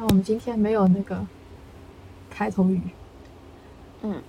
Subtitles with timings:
[0.00, 1.26] 那我们今天没有那个
[2.30, 2.80] 开头语。
[4.02, 4.22] 嗯，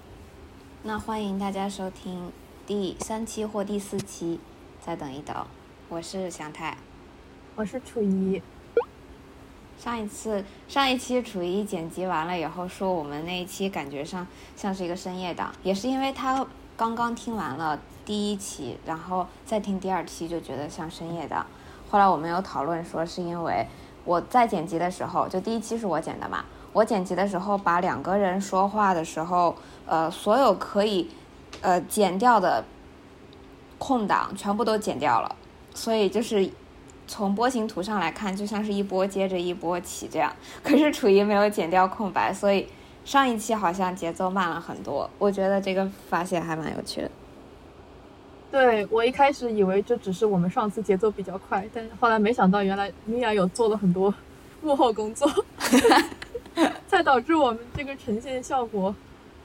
[0.82, 2.32] 那欢迎大家收听
[2.66, 4.40] 第三期或第四期，
[4.82, 5.46] 再等一等。
[5.88, 6.76] 我是祥太，
[7.56, 8.42] 我是楚怡。
[9.78, 14.26] 上一次上一期楚怡剪辑完了以后说我们那一期感觉上
[14.56, 16.44] 像是一个深夜档，也是因为他
[16.76, 21.46] 刚刚听完了第一期，然后再听第二期就觉得像深夜档。
[21.92, 23.68] 后来我们有讨论说是因为
[24.10, 26.44] 我在剪辑的时候，就第一期是我剪的嘛。
[26.74, 31.08] 我剪辑的时候，把两个人说话的时候，呃，所有可以，
[31.62, 32.66] 呃，剪掉的
[33.78, 35.36] 空档全部都剪掉了，
[35.76, 36.50] 所以就是
[37.06, 40.34] 从波形图上来看，就像是一波接着一波起这样。
[40.64, 42.68] 可是楚怡没有剪掉空白，所以
[43.06, 45.08] 上一期好像节奏慢了很多。
[45.20, 47.12] 我觉得这个发现还蛮有趣的。
[48.52, 54.14] 对我一开始以为这只是我们上次节奏比较快，但是后来没想到，原来米娅有做了很多
[54.62, 55.30] 幕后工作。
[56.90, 58.94] 才导致我们这个呈现效果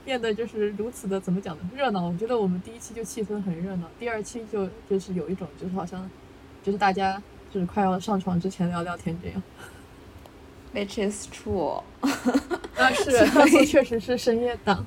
[0.03, 1.61] 变得就是如此的怎么讲呢？
[1.73, 2.07] 热闹。
[2.07, 6.09] 我觉得我们第一期就气氛很热闹，第二期就就是有一种就是好像
[6.61, 7.21] 就是大家
[7.53, 9.41] 就是快要上床之前聊聊天这样。
[10.73, 11.81] Which is true。
[12.75, 14.85] 啊，是，确实是深夜档。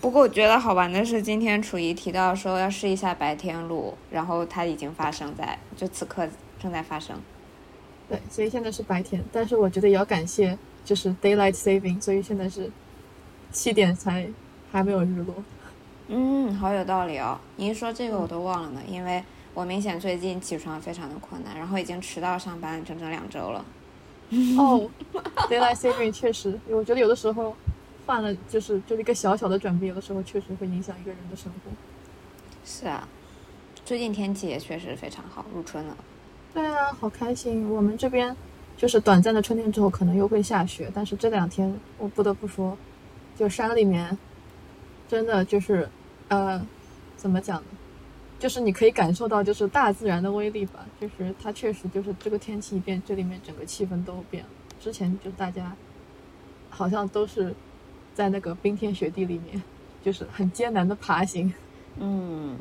[0.00, 7.20] 不过我觉得好玩的是，今天楚怡提到说要试一下白天录，然后它已经发生在就此刻正在发生。
[8.08, 10.56] 对，所以现在是白天，但是我觉得也要感谢。
[10.84, 12.70] 就是 daylight saving，所以现在是
[13.52, 14.26] 七点才
[14.72, 15.34] 还没有日落。
[16.06, 17.38] 嗯，好有道理哦。
[17.56, 23.62] 你一说这个我都忘了呢，因为我明显最近起床非常的困难，然后已经迟到上班整整两周了。
[24.56, 24.88] 哦
[25.50, 27.54] ，daylight saving 确实，我觉得有的时候
[28.08, 31.70] 犯了就是就是一个小小的转变，有的时候确实会影响一个人的生活。
[32.64, 33.06] 是啊，
[33.84, 35.94] 最近天气也确实非常好，入春了。
[36.54, 38.34] 对啊，好开心，我们这边。
[38.78, 40.88] 就是短暂的春天之后，可能又会下雪。
[40.94, 42.78] 但是这两天，我不得不说，
[43.36, 44.16] 就山里面，
[45.08, 45.88] 真的就是，
[46.28, 46.64] 呃，
[47.16, 47.66] 怎么讲呢？
[48.38, 50.86] 就是你可以感受到，就是大自然的威力吧。
[51.00, 54.50] 就是它确实就是这个天气一变，这里面整个气氛都变了。
[54.80, 55.74] 之前就大家
[56.70, 57.52] 好像都是
[58.18, 59.62] 在那个冰天雪地里面，
[60.02, 61.54] 就是很艰难的爬行。
[62.00, 62.58] 嗯。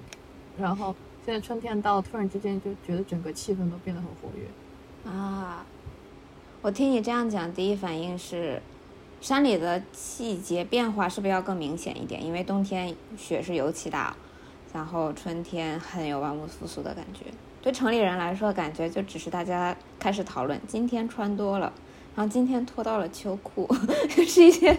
[0.55, 0.95] 然后
[1.25, 5.11] 现在春天到，突然之间就觉得整个气氛都变得很活跃。
[5.11, 5.65] 啊。
[6.61, 8.61] 我听你这样讲，第一反应是，
[9.19, 12.23] 山里的季节变化是不是要更明显一点？
[12.23, 14.15] 因为冬天雪是尤其大，
[14.71, 17.25] 然后春天很有万物复苏的感觉。
[17.63, 21.73] 对城里人来说，感觉就只是大家开始讨论今天穿多了，
[22.17, 23.69] 然后今天脱到了秋裤，
[24.09, 24.75] 是一些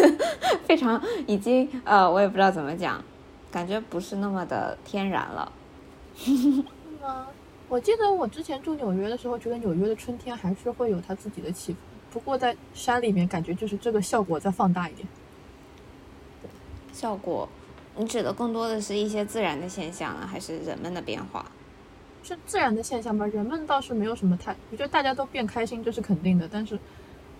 [0.64, 3.04] 非常已经呃，我也不知道怎么讲，
[3.52, 5.52] 感觉不是那么的天然了。
[6.16, 6.30] 是
[7.02, 7.26] 吗？
[7.68, 11.76] 我记得我之前住纽约的时候，觉得纽约的春天还是会有它自己的气氛。
[12.10, 15.06] 不过在山里面，感觉就是这个效果再放大一点。
[16.94, 17.46] 效果，
[17.94, 21.44] 你指的更多的是一些自然的现象呢，还是人们的变化？
[22.22, 26.48] 是自然的现象吧，人们倒是没有什么太，我觉得大家都变开心，这是肯定的。
[26.50, 26.78] 但是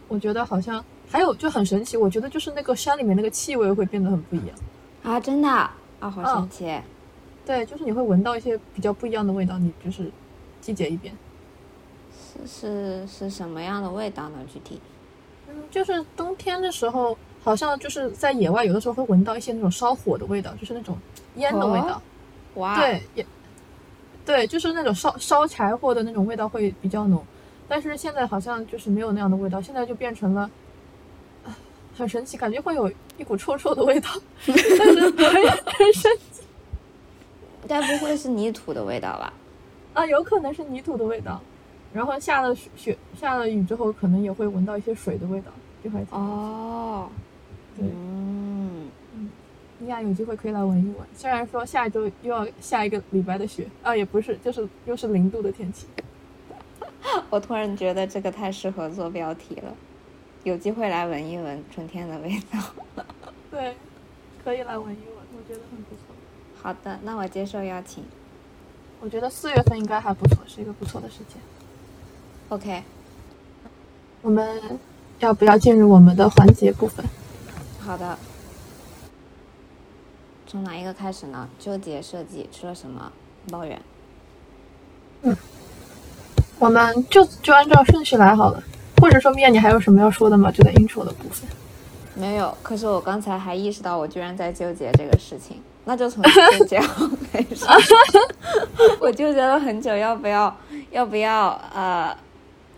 [0.08, 4.56] 我觉得好像还有就很神奇，我觉得就是那个山里面那个气味会变得很不一样。
[5.02, 6.80] 啊，真的啊，好神奇。
[7.46, 10.10] 对，就是你会闻到一些比较不一样的味道，你就是
[10.60, 11.12] 季节一变。
[12.12, 14.38] 是是是什么样的味道呢？
[14.52, 14.80] 具体？
[15.48, 20.96] 嗯，就是冬天的时候，好像就是在野外，有的时候会闻到一些那种烧火的味道，就是那种
[21.36, 22.00] 烟的味道。
[22.54, 22.76] 哇。
[22.76, 23.26] 对，也
[24.30, 27.20] 对，就是那种烧烧柴火的那种味道会比较浓。
[27.66, 30.48] 但是现在好像就是没有那样的味道，现在就变成了，
[31.98, 32.88] 很神奇，感觉会有
[33.19, 34.08] 一股臭臭的味道，
[34.46, 36.42] 但是 很很神奇。
[37.66, 39.32] 该不会是泥土的味道吧？
[39.94, 41.40] 啊，有可能是泥土的味道。
[41.92, 45.50] 然后下了雪、下了雨之后，可能也会闻到一些水的味道，
[45.82, 47.08] 就还挺哦。
[47.76, 47.84] 对，
[49.80, 51.08] 你俩有机会可以来闻一闻。
[51.16, 55.86] 虽然说下周又要下一个礼拜的雪啊，也不是，就是又是零度的天气。
[57.30, 59.74] 我突然觉得这个太适合做标题了。
[60.44, 63.05] 有机会来闻一闻春天的味道。
[63.50, 63.75] 对，
[64.44, 66.14] 可以来闻一闻，我觉得很不错。
[66.62, 68.05] 好的，那我接受邀请。
[69.00, 71.40] 我觉得四月份应该还不错，是一个不错的时间。
[72.50, 72.82] OK，
[74.20, 74.60] 我们
[75.20, 77.02] 要不要进入我们的环节部分？
[77.81, 78.19] 好的。
[80.50, 81.49] 从哪一个开始呢？
[81.61, 83.12] 纠结设计吃了什么？
[83.52, 83.81] 抱怨。
[85.23, 85.37] 嗯，
[86.58, 88.61] 我们就就按照顺序来好了。
[89.00, 90.50] 或者说，面，你还有什么要说的吗？
[90.50, 91.49] 就在 intro 的部分。
[92.17, 92.52] 没有。
[92.64, 95.62] 可是我刚才还意识到，我居然在纠结这个事情。
[95.85, 96.81] 那就从纠结
[97.32, 97.64] 开始。
[99.00, 100.53] 我纠结了很久，要不要，
[100.91, 102.12] 要不要，呃，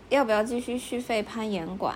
[0.09, 1.95] 要不要继续续费攀岩馆？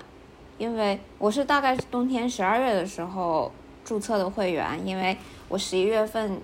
[0.58, 3.52] 因为我是大概是冬天十二月的时候
[3.88, 5.16] 注册的会员，因为
[5.48, 6.42] 我十一月份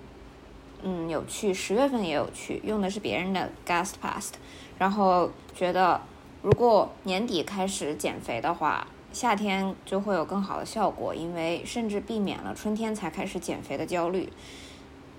[0.81, 4.31] 嗯有去，十月份也有去，用的是别人的 guest pass，
[4.79, 5.99] 然后觉得
[6.41, 14.31] 如果年底开始减肥的话，夏天就会有更好的效果，因为甚至避免了春天才开始减肥的焦虑。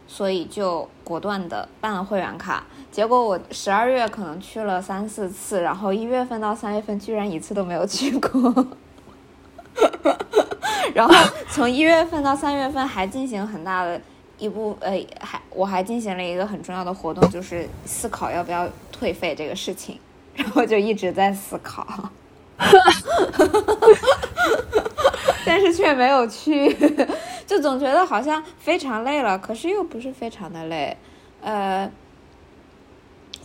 [0.06, 8.66] 所以就果断的办了会员卡，结果我十二月可能去了三四次，然后一月份到三月份居然一次都没有去过，
[10.94, 11.14] 然后
[11.50, 14.00] 从一月份到三月份还进行很大的
[14.38, 19.98] 一部，呃，还我还进行了一个很重要的活动，就是思考要不要退费这个事情，
[20.34, 22.10] 然后就一直在思考，
[25.44, 26.76] 但是却没有去。
[27.46, 30.96] 就总觉得好像非常累了，可是又不是非常的累，
[31.42, 31.90] 呃，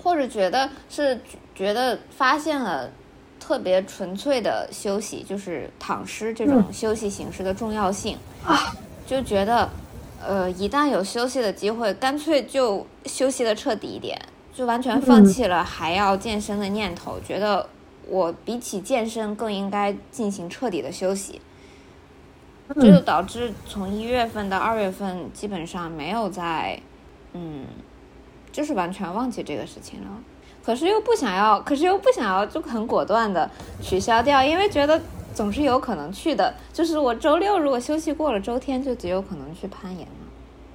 [0.02, 1.20] 或者觉得是
[1.54, 2.90] 觉得发现了
[3.50, 8.16] 特别纯粹的休息，就是躺尸这种休息形式的重要性
[8.46, 8.76] 啊，
[9.08, 9.68] 就觉得
[10.24, 14.22] 呃，一旦有休息的机会，干脆就休息的彻底一点，
[14.54, 17.68] 就完全放弃了还要健身的念头，觉得
[18.08, 21.42] 我比起健身更应该进行彻底的休息。
[22.76, 26.80] 这就导致从一月份到二月份基本上没有在，
[27.34, 27.66] 嗯，
[28.52, 30.10] 就是完全忘记这个事情了。
[30.64, 33.50] 可是又不想要，可是又不想要，就很果断的
[33.82, 35.02] 取消掉，因为觉得
[35.34, 36.54] 总是有可能去的。
[36.72, 40.14] 就是我周六如果休息过了，周天就极有可能去攀岩了。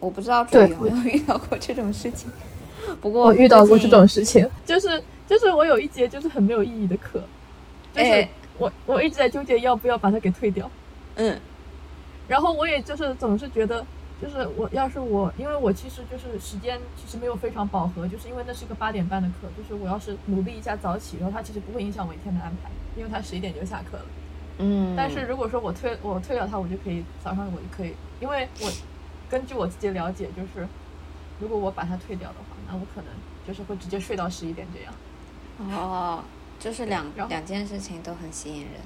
[0.00, 2.31] 我不知道有没有遇到过这种事情。
[3.00, 7.22] 不过我遇到过这种事情， 就是就是我有一节就是很没有意义的课，
[7.94, 8.28] 就是
[8.58, 10.70] 我我一直在纠结要不要把它给退掉。
[11.16, 11.38] 嗯。
[12.28, 13.84] 然后我也就是总是觉得，
[14.25, 24.06] 就是我要是我，因为我其实就是时间其实没有非常饱和，就是因为那是一个八点半的课，就是我要是努力一下早起，然后它其实不会影响我一天的安排，因为它十一点就下课了。
[24.59, 24.94] 嗯。
[24.97, 28.73] 但是如果说我退我退了它，我就可以早上我就可以，因为我
[29.29, 30.67] 根据我自己的了解，就是
[31.38, 33.11] 如果我把它退掉的话，那我可能
[33.47, 34.94] 就是会直接睡到十一点这样。
[35.71, 36.25] 哦，
[36.59, 38.81] 就是两两件事情都很吸引人。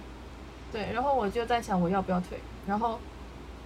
[0.73, 2.99] 对，然后我就在想我要不要退，然后。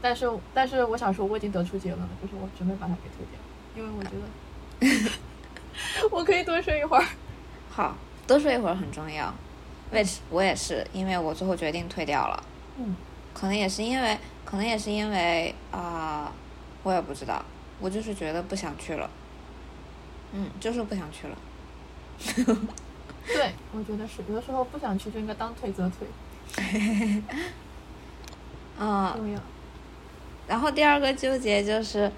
[0.03, 3.39] 但是，但是我想说，我已经得出结论了，就是我准备把它给退掉，
[3.77, 5.11] 因为我觉得
[6.11, 7.05] 我可以多睡一会儿。
[7.71, 7.97] 好，
[8.27, 9.33] 多睡一会儿很重要。
[9.93, 12.45] 为我也是，因为我最后决定退掉了。
[12.79, 12.97] 嗯。
[13.33, 16.33] 可能也是因为，可能也是因为啊，
[16.83, 17.43] 我也不知道，
[17.81, 19.09] 我就是觉得不想去了。
[20.33, 21.39] 嗯，就是不想去了。
[23.27, 26.07] 对，我觉得是，有的时候不想去就应该当退则退。
[28.79, 29.15] 啊。
[29.17, 29.41] 重要。
[30.49, 32.11] 然后第二个纠结就是，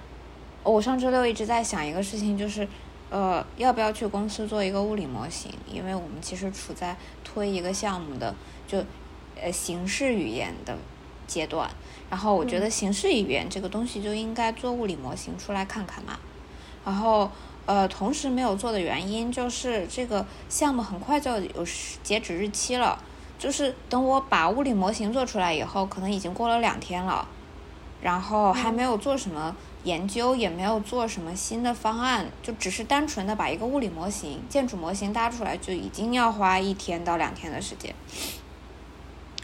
[0.63, 2.67] 我上周六一直在想一个事情，就是，
[3.11, 5.53] 呃，要不要去公司做一个物理模型？
[5.71, 8.35] 因为我们其实处在推一个项目的
[8.67, 8.83] 就，
[9.41, 10.77] 呃，形式语言的
[11.27, 11.71] 阶段。
[12.11, 16.19] 然后我觉得形式语言这个东西就应该做物理模型出来看看嘛。
[16.85, 17.31] 然后，
[17.67, 21.67] 呃，同时没有做的原因就是这个项目很快就有
[22.03, 22.99] 截止日期了，
[23.39, 27.27] 就是等我把物理模型做出来以后，可能已经过了两天了。
[28.05, 37.95] 然后还没有做什么研究，也没有做什么新的方案，就只是单纯的把一个物理模型、建筑模型搭出来，就已经要花一天到两天的时间。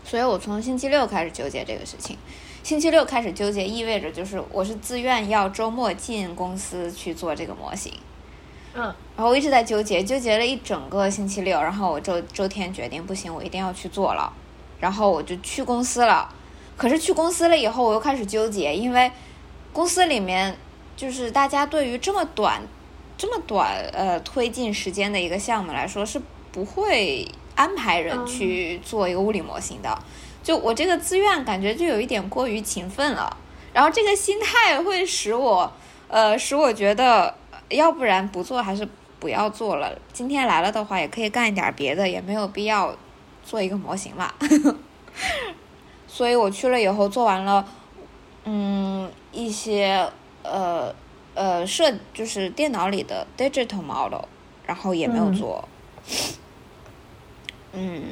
[0.05, 2.19] 所以我从星期六开始纠结这个事情。
[2.63, 7.91] 星期六开始纠结，意味着就是我是自愿要周末进公司去做这个模型。
[8.75, 8.83] 嗯。
[9.17, 14.31] 然后我一直在纠结，纠结了一整个星期六，然后我周周天决定不行，我一定要去做了，
[14.79, 16.29] 然后我就去公司了。
[16.81, 19.13] 可是去公司了以后，我又开始纠结，因为
[19.71, 20.57] 公司里面
[20.97, 22.63] 就是大家对于这么短、
[23.19, 26.19] 这么短呃推进时间的一个项目来说，是
[26.51, 29.99] 不会安排人去做一个物理模型的。
[30.43, 33.37] 就我这个自愿感觉就有一点过于勤奋了，
[33.75, 35.71] 然后这个心态会使我
[36.09, 37.35] 呃使我觉得，
[37.69, 39.95] 要不然不做还是不要做了。
[40.15, 42.97] 今天来了的话，也可以干一点别的，也没有必要
[43.45, 44.33] 做一个模型嘛。
[46.13, 47.65] 所以我去了以后做完了，
[48.45, 50.11] 嗯，一些
[50.43, 50.93] 呃
[51.35, 54.25] 呃设就是电脑里的 digital model，
[54.67, 55.67] 然后也没有做，
[57.73, 58.03] 嗯，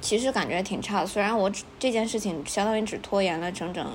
[0.00, 1.06] 其实感觉挺差的。
[1.06, 3.86] 虽然我这件事情相当于只拖延了整整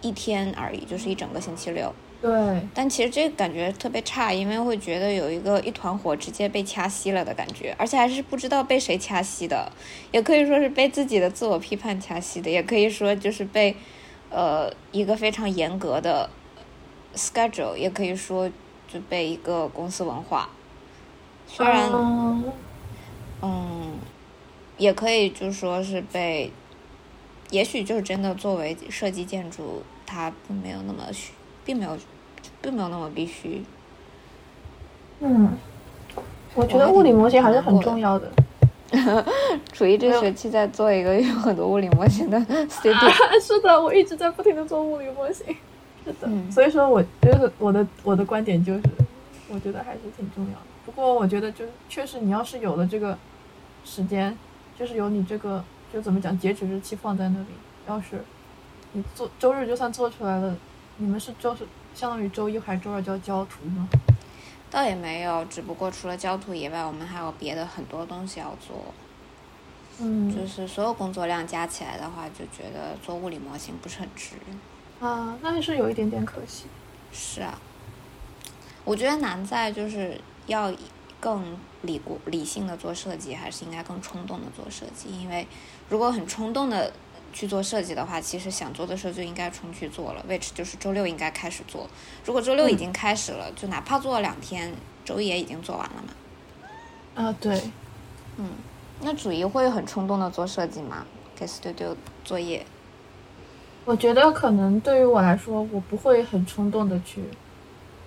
[0.00, 1.94] 一天而已，就是一整个星期六。
[2.24, 2.60] 对。
[2.72, 9.70] 但其实这个感觉特别差，因为会觉得有一个一团火直接被掐熄了的感觉，而且还是不知道被谁掐熄的，
[10.10, 13.76] 也可以说是被自己的自我批判掐熄的，也可以说就是被，
[14.30, 16.30] 呃，一个非常严格的
[17.14, 18.50] schedule，也可以说
[18.88, 20.48] 就被一个公司文化，
[21.46, 21.92] 虽然，
[23.42, 23.98] 嗯，
[24.78, 26.50] 也可以就说是被
[27.50, 31.32] 也许就是真的作为设计建筑，它并没有那么需，
[31.64, 31.96] 并没有，
[32.62, 33.62] 并没有那么必须。
[35.20, 35.56] 嗯，
[36.54, 38.30] 我觉得物理模型还是很重要的。
[39.72, 43.10] 楚一 这学期在做一个有很多物理模型的 studio。
[43.40, 45.46] 是的，我一直在不停的做物理模型。
[46.04, 48.82] 是的，所以说我觉得我的我的观点就是，
[49.48, 50.66] 我觉得还是挺重要的。
[50.84, 53.16] 不过我觉得就确实，你要是有了这个
[53.84, 54.36] 时间，
[54.78, 57.46] 就是有你这个就怎么讲截止日期放在那里，
[57.88, 58.22] 要是
[58.92, 60.54] 你做周日就算做出来了，
[60.98, 63.88] 你们是周是相当于周一还是周二就要交图吗？
[64.70, 68.84] 倒也没有，只不过除了交图以外，我们还有别的很多东西要做。
[70.00, 74.34] 嗯，就是所有工作量加起来的话，就觉得做物理模型不是很值。
[75.00, 76.64] 啊，那是有一点点可惜。
[77.12, 77.56] 是啊，
[78.84, 80.72] 我觉得难在就是要
[81.20, 85.08] 更理过理性的做设计，还是应该更冲动的做设计？
[85.22, 85.46] 因为
[85.88, 86.92] 如果很冲动的。
[87.34, 90.24] 去做设计的话，其实想做的时候就应该冲去做了。
[90.26, 91.86] which 就是周六应该开始做。
[92.24, 94.72] 如果周六已经开始了，就哪怕做了两天，
[95.04, 97.22] 周一也已经做完了嘛。
[97.22, 97.60] 啊，对，
[98.36, 98.48] 嗯，
[99.02, 101.04] 那主一会很冲动的做设计吗？
[101.34, 102.64] 给 studio 作业？
[103.84, 107.24] 我觉得可能对于我来说，我不会很冲动的去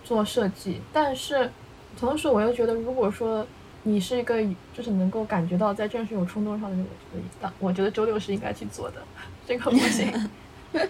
[0.03, 1.51] 做设计，但是
[1.99, 3.45] 同时我又觉得，如果说。
[3.87, 4.35] 你是一个
[4.73, 9.01] 就是能够感觉到在正式有冲动上的人，我觉得当我觉得周六是应该去做的，
[9.47, 10.29] 这个不行。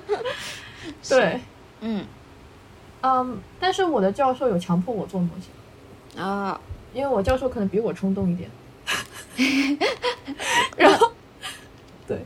[1.07, 1.39] 对，
[1.81, 2.03] 嗯，
[3.01, 6.59] 嗯，但是我的教授有强迫我做模型啊，
[6.91, 8.49] 因为我教授可能比我冲动一点。
[10.75, 11.11] 然后，
[12.07, 12.19] 对，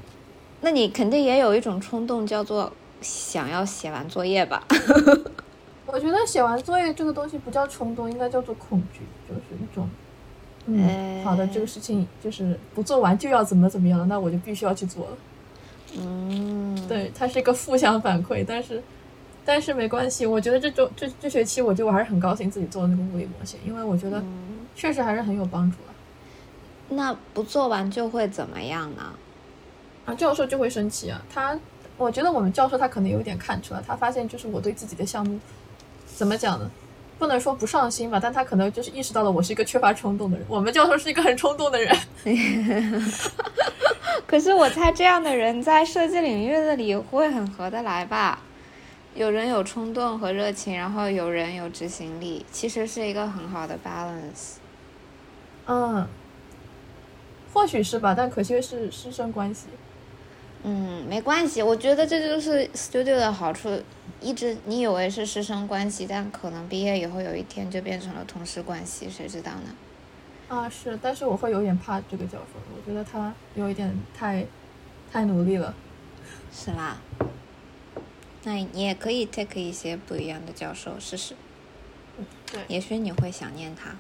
[0.61, 4.63] 那你肯定也有一种冲动，叫做想要写完作业吧？
[5.85, 9.89] 我觉得写完作业这个东西不叫冲动，应该叫做恐惧，就是一种。
[10.67, 15.17] 嗯，好的，这个事情就是不做完就要怎么怎么样，那我就必须要去做了。
[15.97, 18.81] 嗯，对，它是一个负向反馈，但是
[19.43, 24.23] 但是没关系，我觉得这周这这学期，我觉得我还是很高兴自己做的那个物理模型，因为我觉得
[24.75, 26.95] 确实还是很有帮助的。
[26.95, 29.13] 那不做完就会怎么样呢？
[30.05, 31.21] 啊，教授就会生气啊。
[31.33, 31.59] 他，
[31.97, 35.39] 我觉得我们教授他可能有点看出来，他发现就是我对自己的项目
[36.05, 36.69] 怎么讲呢？
[37.21, 40.43] 不能说不上心吧，但他可能就是意识到了我是一个缺乏冲动的人。
[40.49, 41.95] 我们教授是一个很冲动的人，
[44.25, 48.41] 可是我猜这样的人在设计领域的里会很合得来吧？
[49.13, 54.55] 有人有冲动和热情，然后有人有执行力，其实是一个很好的 balance。
[55.67, 56.07] 嗯，
[57.53, 59.67] 或许是吧，但可惜是师生关系。
[60.63, 63.69] 嗯，没关系，我觉得这就是 studio 的好处。
[64.21, 69.75] 一直你以为是师生关系，但可能毕业以后有一天就变成了同事关系，谁知道呢？
[70.47, 74.45] 啊，是，但是我会有点怕这个教授，我觉得他有一点太，
[75.11, 75.73] 太努力了。
[76.53, 76.97] 是啦，
[78.43, 81.33] 那你也可以 take 一些不一样的教授试试。
[82.17, 82.61] 嗯，对。
[82.67, 83.95] 也许你会想念他。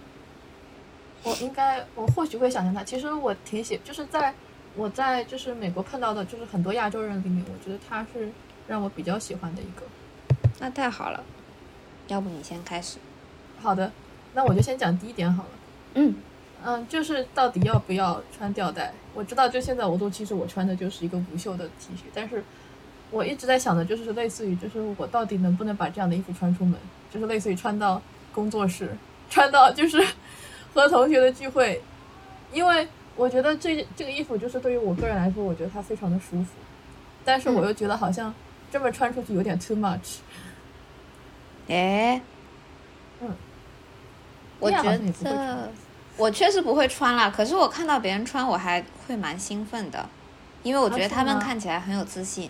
[1.23, 2.83] 我应该，我或许会想念他。
[2.83, 4.33] 其实我挺喜，就是在
[4.75, 8.29] 我在就是美国碰到的，就是很多亚洲人里面，我觉得他是
[8.67, 9.83] 让我比较喜欢的一个。
[10.59, 11.23] 那太好了，
[12.07, 12.97] 要不你先开始。
[13.61, 13.91] 好的，
[14.33, 15.49] 那我就先讲第一点好了。
[15.95, 16.15] 嗯
[16.63, 18.93] 嗯，就是到底要不要穿吊带？
[19.13, 22.43] 我知道，就现在我都，其实我穿的就是一个无袖的 T 恤，但是
[23.09, 26.75] 我一直在想的就是类似于，就是我到底能不能把这样的衣服穿出门？
[27.11, 28.95] 就是类似于穿到工作室，
[29.29, 30.01] 穿到就是
[30.73, 31.81] 和同学的聚会，
[32.53, 36.51] 因为我觉得这这个衣服就是对于我个人来说，我觉得它非常的舒服，
[37.25, 38.33] 但是我又觉得好像
[38.71, 40.19] 这么穿出去有点 too much。
[41.67, 42.21] 哎，
[43.21, 43.35] 嗯，
[44.59, 44.81] 我觉
[45.23, 45.71] 得
[46.17, 47.29] 我确实不会穿啦。
[47.29, 50.07] 可是我看到别人穿，我还会蛮兴奋的，
[50.63, 52.49] 因为我觉得他们看起来很有自信。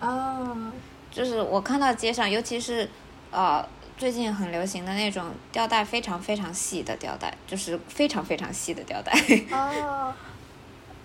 [0.00, 0.72] 啊，
[1.10, 2.88] 就是我看到街上，尤其是
[3.30, 3.64] 呃
[3.96, 9.12] 最近很流行的那种吊带非常非常细的吊带，就是非常非常细的吊带。
[9.52, 10.12] 哦，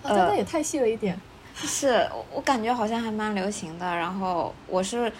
[0.02, 1.18] 吊带也太细了一点。
[1.66, 3.86] 是我感觉好像还蛮流行的。
[3.96, 5.12] 然后我是。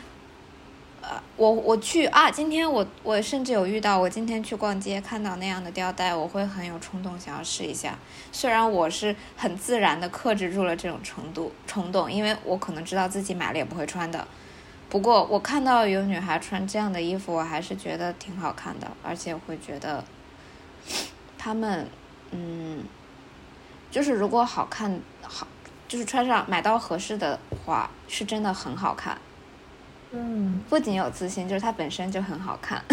[1.01, 2.29] 呃我我去啊！
[2.29, 7.97] 今天我我甚至有遇到，我今天去逛街看到那样的吊带，我会很有冲动想要试一下。
[8.33, 14.27] 虽然我是很自然的克制住了这种程度冲动，因为我可能知道自己买了也不会穿的。
[14.91, 20.05] 不过我看到有女孩穿这样的衣服，我还是觉得挺好看的，而且会觉得
[21.39, 21.87] 他们
[22.33, 22.83] 嗯，
[23.91, 25.01] 就是如果好看，
[25.89, 29.19] 就是穿上买到合适的话，是真的很好看。
[30.11, 32.85] 嗯，不仅有自信，就是它本身就很好看。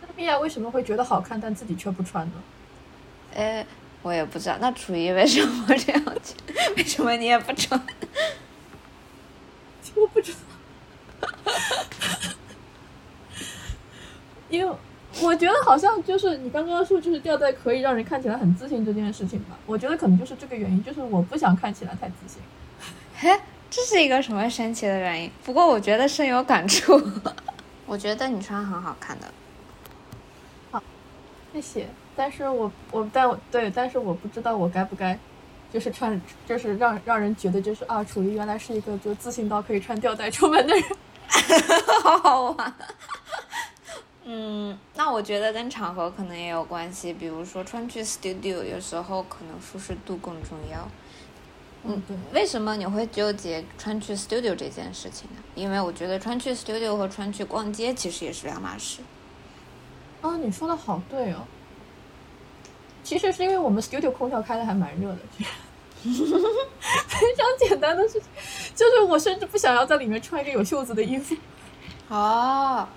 [0.00, 2.34] 那米娅为什么会觉得好看，但自己却不穿呢？
[3.34, 3.66] 哎，
[4.02, 4.56] 我也不知道。
[4.60, 6.02] 那楚一为什么这样
[6.76, 7.80] 为什么你也不穿？
[9.96, 10.32] 我不知
[11.20, 11.28] 道，
[14.50, 14.76] 因为
[15.22, 19.56] 我觉得好像就是你刚刚说，就是吊带可以让人看起来很自信这件事情吧。
[19.66, 22.42] 我觉得可能就是这个原因，就是我不想看起来太自信。
[23.16, 23.40] 嘿，
[23.70, 25.30] 这是一个什么神奇的原因？
[25.44, 27.00] 不过我觉得深有感触。
[27.86, 29.26] 我觉得你穿很好看的。
[30.70, 30.82] 好，
[31.52, 31.88] 谢谢。
[32.16, 35.18] 但是我我但对，但是我不知道我该不该。
[35.72, 40.84] 就是穿，就是让让人觉得就是啊，楚瑜原来是一个就自信到可以穿吊带出门的人，
[42.00, 42.74] 好好玩。
[44.24, 50.88] 嗯，那我觉得跟场合可能也有关系，比如说穿去 studio，有时候可能舒适度更重要。
[51.84, 52.16] 嗯，对。
[52.32, 55.42] 为什么你会纠结穿去 studio 这件事情呢？
[55.54, 59.02] 因为我觉得穿去 studio 和穿去逛街其实也是两码事。
[60.22, 61.46] 啊，你说的好对哦。
[63.02, 65.18] 其实是因为我们 studio 空调开的还蛮热的。
[66.04, 68.22] 非常简单的事情，
[68.74, 71.36] 就是我甚至不想要在里面穿一个有袖子的衣服。
[72.08, 72.88] 哦，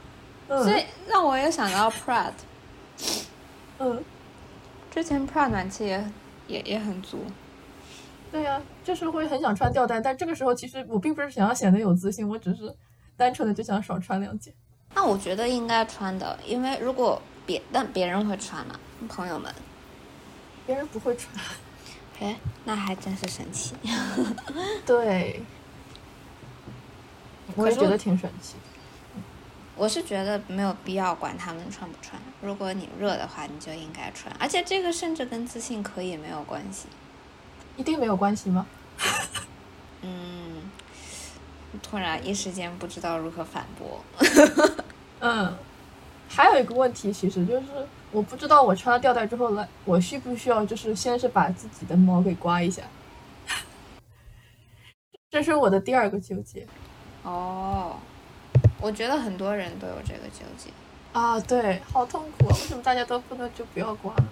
[0.48, 2.32] 所以让我也想到 Prad。
[3.80, 4.04] 嗯，
[4.90, 6.12] 之前 Prad 暖气也
[6.48, 7.20] 也也很足。
[8.32, 12.76] 对呀，就是会很想穿吊带，但这个时候其实我并不是想要显得有自信，我只是
[13.16, 14.54] 单纯的就想少穿两件。
[14.94, 19.54] 那我觉得应该穿的，因为如果别但别人会穿嘛，朋友们，
[20.66, 21.34] 别人不会穿。
[22.20, 22.36] 哎，
[22.66, 23.76] 那还真是神奇。
[24.86, 25.42] 对，
[27.56, 28.56] 我也觉得挺神奇。
[29.78, 34.36] 我是觉得没有必要管他们穿不穿，如果你热的话，你就应该穿。
[34.40, 36.88] 而且这个甚至跟自信可以没有关系。
[37.76, 38.66] 一定没有关系吗？
[40.02, 40.70] 嗯，
[41.84, 44.04] 突然一时间不知道如何反驳。
[45.20, 45.56] 嗯，
[46.28, 47.68] 还有一个问题，其实就是。
[48.10, 52.82] 我不知道我穿了吊带之后来，我需不需要就是先是把自己的毛给刮一下？
[55.30, 56.66] 这是我的第二个纠结。
[57.24, 57.98] 哦，
[58.80, 60.70] 我觉得很多人都有这个纠结。
[61.14, 62.50] 啊，对，好痛苦啊！
[62.50, 64.28] 为什么大家都不能就不要刮呢？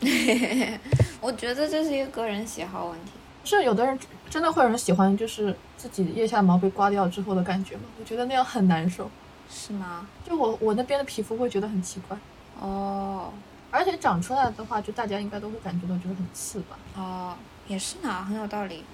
[1.20, 3.12] 我觉得这是一个个人喜好问题。
[3.44, 7.82] 是有的人真的会有人喜欢，就是自己腋下毛被刮掉之后的感觉吗？
[7.98, 9.08] 我觉得那样很难受。
[9.48, 10.06] 是吗？
[10.26, 12.16] 就我我那边的皮肤会觉得很奇怪。
[12.60, 13.32] 哦，
[13.70, 16.76] 而且长出来的话，就大家应该都会感觉到就是很刺吧？
[16.96, 17.36] 哦，
[17.68, 18.84] 也是呢，很有道理。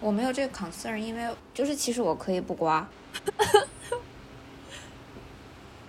[0.00, 2.86] 我没有这个 concern，因为就是其实我可以不刮。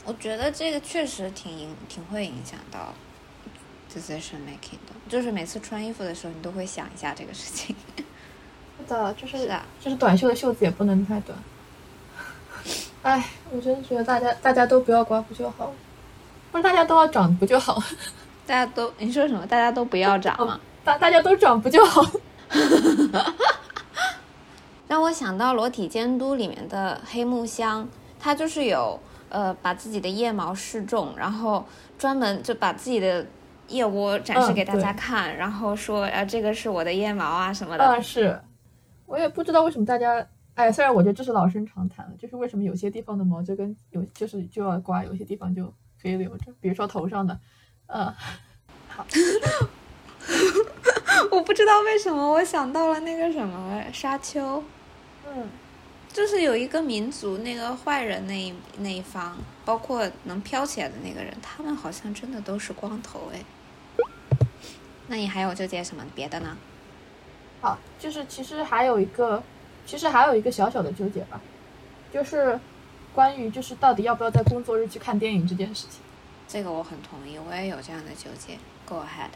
[0.05, 2.93] 我觉得这个确实挺影，挺会影响到
[3.93, 4.93] decision making 的。
[5.07, 7.75] 就是每次穿衣服的时候，你都会想一下这个事情。
[8.79, 9.47] 是的，就是
[9.79, 11.37] 就是短袖的袖子也不能太短。
[13.03, 15.73] 哎，我真的觉得大家大家都不要刮不就好。
[16.51, 17.81] 不是大家都要长不就好？
[18.45, 19.45] 大家都你说什么？
[19.45, 20.59] 大家都不要长吗？
[20.83, 22.03] 大大家都长不就好？
[24.87, 27.87] 让我想到裸体监督里面的黑木香，
[28.19, 28.99] 他就是有
[29.31, 31.65] 呃把自己的腋毛示众，然后
[31.97, 33.25] 专门就把自己的
[33.69, 37.83] 腋窝展示给大家看，然后说啊这个是我的腋毛啊什么的。
[37.83, 38.39] 啊是，
[39.07, 45.73] 我也不知道为什么大家哎，虽然我觉得这是老生常谈了，就是为什么有些地方的毛就跟有就是就要刮，有些地方就。
[46.01, 47.39] 可以留着，比如说头上的，
[47.85, 48.11] 嗯，
[48.87, 49.05] 好。
[51.29, 54.63] 我不知道为什么我想到了那个什么沙丘，
[55.27, 55.47] 嗯，
[56.13, 63.43] 就是有一个民族，那个坏人那一那一方，包括能飘起来的那个人，他们好像真的都是光头哎。
[65.07, 66.57] 那你还有纠结什么别的呢？
[67.61, 69.41] 好，就是其实还有一个，
[69.85, 71.39] 其实还有一个小小的纠结吧，
[72.13, 72.59] 就是。
[73.13, 75.99] 关于就是到底要不要在工作日去看电影这件事情，
[76.47, 78.57] 这个我很同意，我也有这样的纠结。
[78.85, 79.31] Go ahead。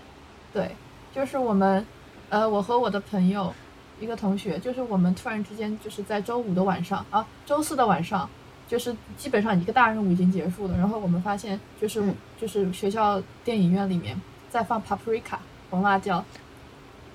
[0.54, 0.74] 对，
[1.14, 1.86] 就是我们，
[2.30, 3.54] 呃，我和我的朋友，
[4.00, 8.30] 一个同学，就是我们突然之间就是在周五的晚上啊，周四的晚上，
[8.68, 12.04] 就是基本上一个大任务已经结束了，然后我们发现就是
[12.40, 15.38] 就是学校电影院里面在放 Paprika
[15.70, 16.24] 红辣椒，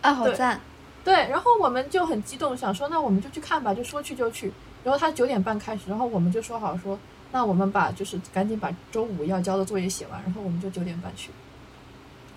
[0.01, 0.61] 啊，好赞。
[1.03, 4.53] 对，然后我们就很激动，想说那我们就去看吧，就说去就去。
[4.85, 6.99] 然后他九点半开始，然后我们就说好说，
[7.33, 11.31] 那我们把就是赶紧把周五要交的作业写完，然后我们就九点半去。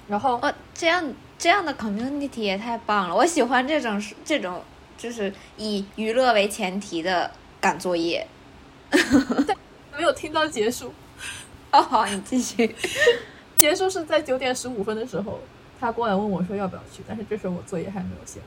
[0.07, 1.03] 然后哦，这样
[1.43, 4.63] 这样的 community 也太棒了，我喜欢这种这种
[4.97, 7.29] 就是以娱乐为前提的
[7.59, 8.25] 赶作业。
[9.93, 10.93] 没有听到结束。
[11.73, 12.73] 哦，好，你继续。
[13.57, 15.37] 结束是在九点十五分的时候，
[15.81, 18.39] 他过来问我说要不要去，但是这时候我作业还没有写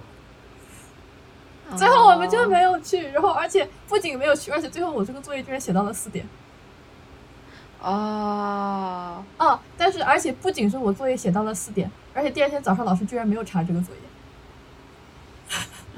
[1.69, 1.79] 完。
[1.79, 6.27] 最后我们就没有去，然后而且不仅没有去，而且最后我这个作业居然写到了四点。
[7.87, 14.01] 哦，哦，但是而且不仅是我作业写到了四点，而且第二天早上老师居然没有查这个作业。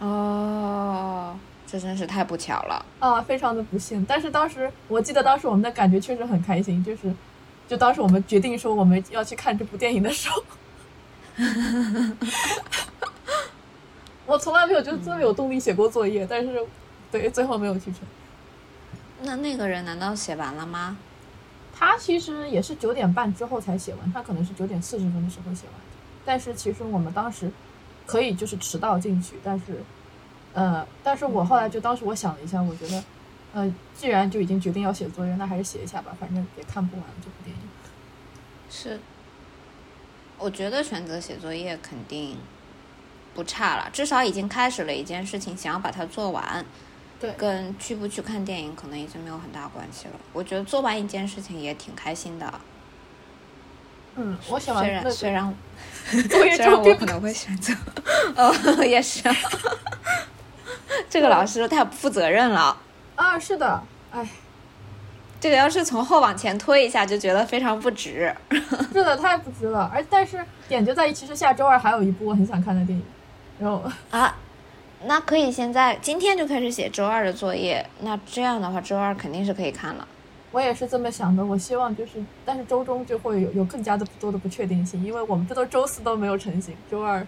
[0.06, 1.34] 哦，
[1.66, 2.84] 这真是太不巧了。
[2.98, 4.04] 啊，非常的不幸。
[4.06, 7.10] 但是当时我记得当时我们的感觉确实很开心，就是
[7.66, 10.44] 就当时我们决定说我们要去看这部电影的时候，
[14.26, 16.62] 我从来没有就这么有动力写过作业，但是
[17.10, 18.00] 对最后没有去成。
[19.22, 20.98] 那那个人难道写完了吗？
[21.78, 25.96] 他其实也是九点半之后才写完，他可能是九点四十分的时候写完的。
[26.24, 27.50] 但是其实我们当时
[28.04, 29.80] 可以就是迟到进去，但是
[30.54, 33.04] 呃，但是我后来就当时我想了一下，我觉得
[33.52, 37.62] 呃，既然就已经决定要写作业，那还是写一下吧，反正也看不完这部电影。
[38.68, 38.98] 是，
[40.36, 42.36] 我觉得选择写作业肯定
[43.34, 46.66] 不差了，至少已经开始了一件事情，想要把它做完。
[47.20, 50.14] 对，跟去不去看电影可能已经没有很大关系了。
[50.32, 52.52] 我觉得做完一件事情也挺开心的。
[54.14, 55.54] 嗯，我喜欢虽然虽然
[56.12, 57.72] 虽然我 可能会选择，
[58.36, 58.52] 哦，
[58.84, 59.22] 也是，
[61.10, 62.76] 这个老师太不负责任了。
[63.16, 64.28] 啊，是的，哎，
[65.40, 68.32] 这个要是从后往前推一下，就觉得非常不值。
[68.92, 69.90] 是的，太不值了。
[69.92, 73.04] 而但是点就在于，其实下周二还有一部我很想看的电影，
[73.58, 74.36] 然后啊。
[75.04, 80.06] 那可以现在今天就开始写周二的作业，那这样的话周二肯定是可以看了。
[80.50, 87.24] 我也是这么想的，我希望就是，但是周中就会有有更加的多的不确定性，因为我们这都周四都没有成型，周二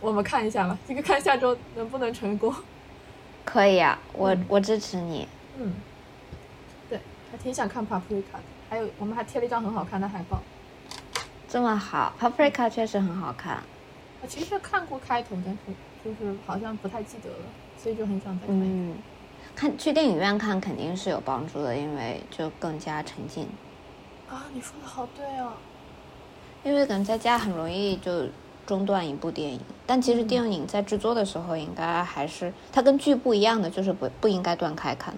[0.00, 2.52] 我们看一下吧，这个看下周能不能成功。
[3.44, 5.28] 可以啊，我我支持你。
[5.58, 5.72] 嗯，
[6.88, 6.98] 对，
[7.30, 10.42] 还挺想看 Paprika 的，还有我们还贴了一张很好看的海报。
[11.48, 13.62] 这么好，Paprika 确实很好看。
[14.22, 15.58] 我其实看过开头，但是。
[16.04, 17.36] 就是好像不太记得了，
[17.78, 18.60] 所以就很想再看。
[18.60, 18.96] 嗯，
[19.54, 23.46] 看去电影院看肯定是有帮助的，因为就更加沉浸。
[24.28, 25.52] 啊，你说的好对哦。
[26.64, 28.26] 因为可能在家很容易就
[28.66, 35.14] 中断一部电影，但其实电影在制作的时候应该还是它跟剧不一样的，就是不不应该断开看。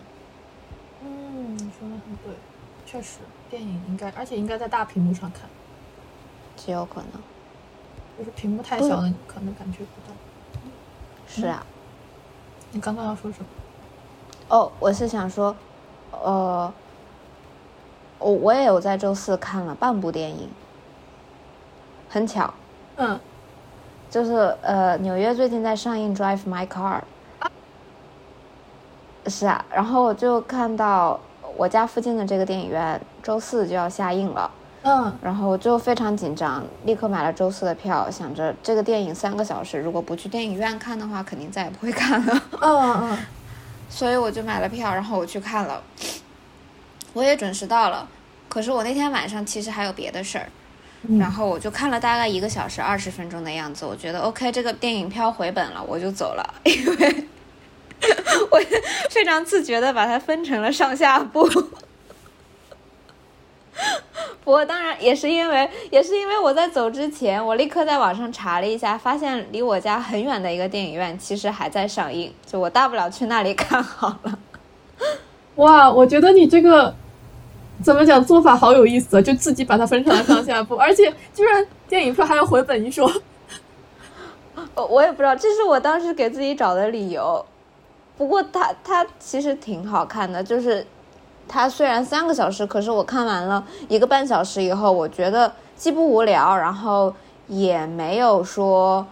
[1.02, 2.34] 嗯，你说的很对，
[2.84, 5.48] 确实电影应该，而且应该在大屏幕上看。
[6.56, 7.22] 极有可能。
[8.18, 10.14] 就是屏幕太小了，你可能感觉不到。
[11.26, 11.64] 是啊，
[12.70, 13.46] 你刚刚要说什么？
[14.48, 15.56] 哦，我是想说，
[16.12, 16.72] 呃，
[18.18, 20.48] 我我也有在周四看了半部电影，
[22.08, 22.52] 很巧，
[22.96, 23.18] 嗯，
[24.10, 27.00] 就是呃，纽约最近在上映《Drive My Car》，
[29.30, 31.18] 是啊，然后我就看到
[31.56, 34.50] 我家附近的这个电影院周四就要下映了。
[34.86, 42.42] 嗯，然后就非常紧张，立刻买了周四的票，想着这个电影三个小时，如果不去电影院看的话，肯定再也不会看了。
[42.60, 43.18] 嗯嗯，
[43.88, 45.82] 所以我就买了票，然后我去看了。
[47.14, 48.06] 我也准时到了，
[48.48, 50.48] 可是我那天晚上其实还有别的事儿，
[51.18, 57.26] 然后我就看了大概一个小时二十分钟的样子，我觉得 OK，这个电影票回本了，我就走了， 因为
[58.50, 58.60] 我
[59.08, 61.48] 非常自觉的把它分成了上下部。
[64.44, 74.38] 不过当然也是因为，也是因为我在走之前，我立刻在网上查了一下，发现离我家很远的一个电影院其实还在上映，就我大不了去那里看好了。
[75.56, 76.94] 哇，我觉得你这个
[77.82, 83.10] 怎么讲做法好有意思，就自己把它分成了上下部， 而且居然电影票还要回本一说。
[84.74, 87.44] 我我也不知道，这是我当时给自己找的理由。
[88.16, 90.86] 不过它它其实挺好看的，就是。
[91.48, 97.14] 它虽然三个小时，可是我看完了一个半小时以后，我觉得既不无聊，然后
[97.46, 99.06] 也没有说，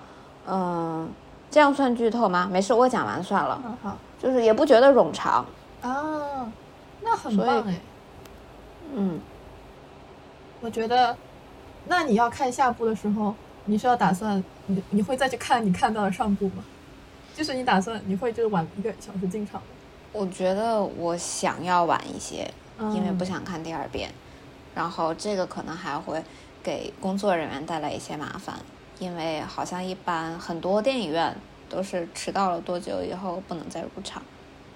[0.47, 1.09] 嗯，
[1.51, 2.49] 这样算剧透吗？
[2.51, 3.61] 没事，我讲完算了。
[3.65, 5.45] 嗯，好，就是也不觉得冗长。
[5.83, 6.51] 啊，
[7.03, 7.81] 那很棒哎。
[8.95, 9.21] 嗯，
[10.61, 11.17] 我觉得，
[11.87, 13.35] 那你要看下部的时候，
[13.67, 16.65] 你是要打算你你会再去看你看到的上部吗？
[17.35, 19.67] 就是你打算你会就是晚一个小时进场吗？
[20.13, 24.11] 我觉得我想要晚一些，因为不想看第二遍，
[24.75, 26.23] 然后这个可能还会
[26.63, 28.59] 给工作人员带来一些麻烦，
[28.99, 31.35] 因为好像一般很多电影院
[31.69, 34.23] 都是迟到了多久以后不能再入场。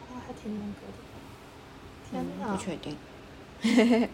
[0.09, 0.95] 啊，还挺严格的。
[2.11, 2.53] 天哪！
[2.53, 2.97] 不确定。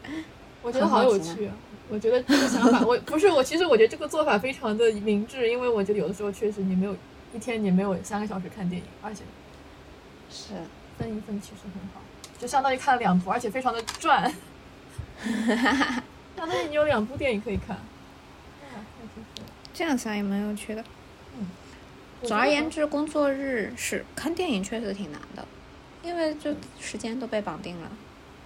[0.62, 1.54] 我觉得好有趣啊！
[1.88, 6.96] 我觉得这个想法，我不是我，其实我觉得这个做法非常的明智，因为我觉得有的时候确实你没有
[7.32, 9.22] 一天你没有三个小时看电影，而且
[10.30, 10.54] 是。
[11.02, 12.00] 分一份其实很好，
[12.38, 14.32] 就相当于看了两部，而且非常的赚。
[16.36, 17.76] 相当于你有两部电影可以看。
[19.74, 20.84] 这样想也蛮有趣的。
[21.38, 21.48] 嗯。
[22.22, 25.44] 总而言之，工作日是看电影确实挺难的，
[26.04, 27.90] 因为就时间都被绑定了。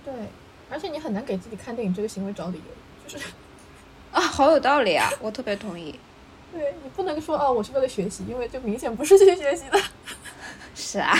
[0.04, 0.14] 对，
[0.70, 3.26] 而且你很难给自己看电影这个行为找理由，就是。
[4.12, 5.10] 啊，好有道理啊！
[5.20, 5.98] 我特别同意。
[6.52, 9.78] 对你不能说哦，我是为了学习，因为就明显不是去学习的。
[10.74, 11.14] 是啊。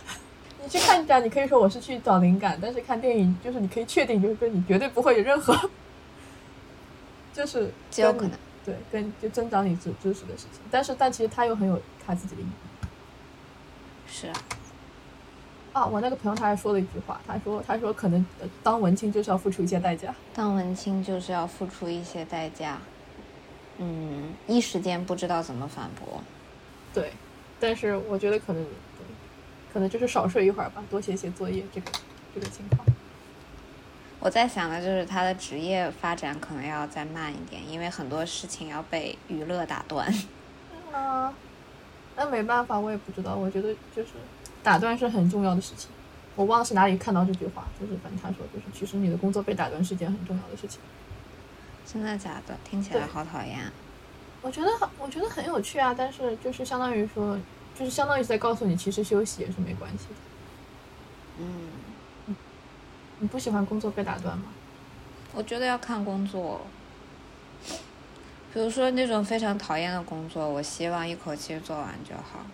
[0.62, 5.70] 你去看展，你可以说我是去找灵感，但是看电影，就是你可以确定，就是说你绝对不会有任何，
[7.32, 10.60] 就是极有可能对跟就增长你知知识的事情。
[10.70, 12.48] 但是但其实他又很有他自己的意义。
[14.08, 14.34] 是啊。
[15.72, 18.24] 啊，我那个朋友他还说了一句话，他说他说可能
[18.62, 20.14] 当文青就是要付出一些代价。
[20.34, 22.78] 当文青就是要付出一些代价。
[23.78, 26.20] 嗯，一时间不知道怎么反驳。
[26.94, 27.12] 对，
[27.60, 28.66] 但是我觉得可能。
[29.76, 31.90] 可能就是少睡一会儿吧，多写写作业，这个
[32.34, 32.82] 这个情况。
[34.18, 40.10] 我在想的就是他的职业发展可能要再慢一点，因为很多事情要被娱乐打断。
[40.94, 41.30] 啊，
[42.16, 43.34] 那没办法，我也不知道。
[43.34, 44.12] 我觉得就是
[44.62, 45.90] 打断是很重要的事情。
[46.36, 50.80] 我忘了是哪里看到这句话，就是反正他说就是，其实你的工作被打断是件很重要的事情。
[51.84, 52.56] 真的假的？
[52.64, 53.58] 听起来好讨厌。
[54.40, 57.38] 我觉得很我觉得很有趣啊，但是就是相当于说。
[57.78, 60.14] 就是相当于在告诉你，其实休息也是没关系的。
[61.38, 62.34] 嗯，
[63.18, 64.44] 你不喜欢工作被打断吗？
[65.34, 66.62] 我觉得要看工作。
[68.54, 72.46] 比如说那种非常讨厌的工作，我希望一口气做完就好。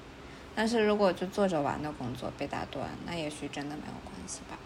[0.54, 4.58] 但是如果就做着玩的工作被打断，那也许真的没有关系吧。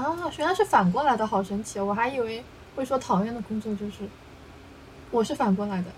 [0.00, 1.80] 啊，原来是反过来的，好神奇！
[1.80, 2.44] 我还以为
[2.76, 4.08] 会说讨厌的工作就是，
[5.10, 5.90] 我是反过来的。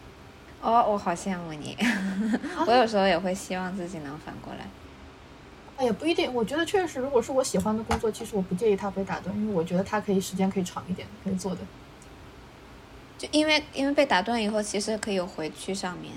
[0.62, 1.76] 哦，我好羡慕你。
[2.66, 4.66] 我有时候也会希望自己能反过来。
[5.76, 6.32] 哎呀，不一定。
[6.32, 11.58] 我觉得确实，如果是我喜欢的工作，其实我不介意它被打断，因为我觉得它可以时间可以长一点，可以做的。
[13.18, 16.12] 就因为因为被打断以后，其实可以有回去上面。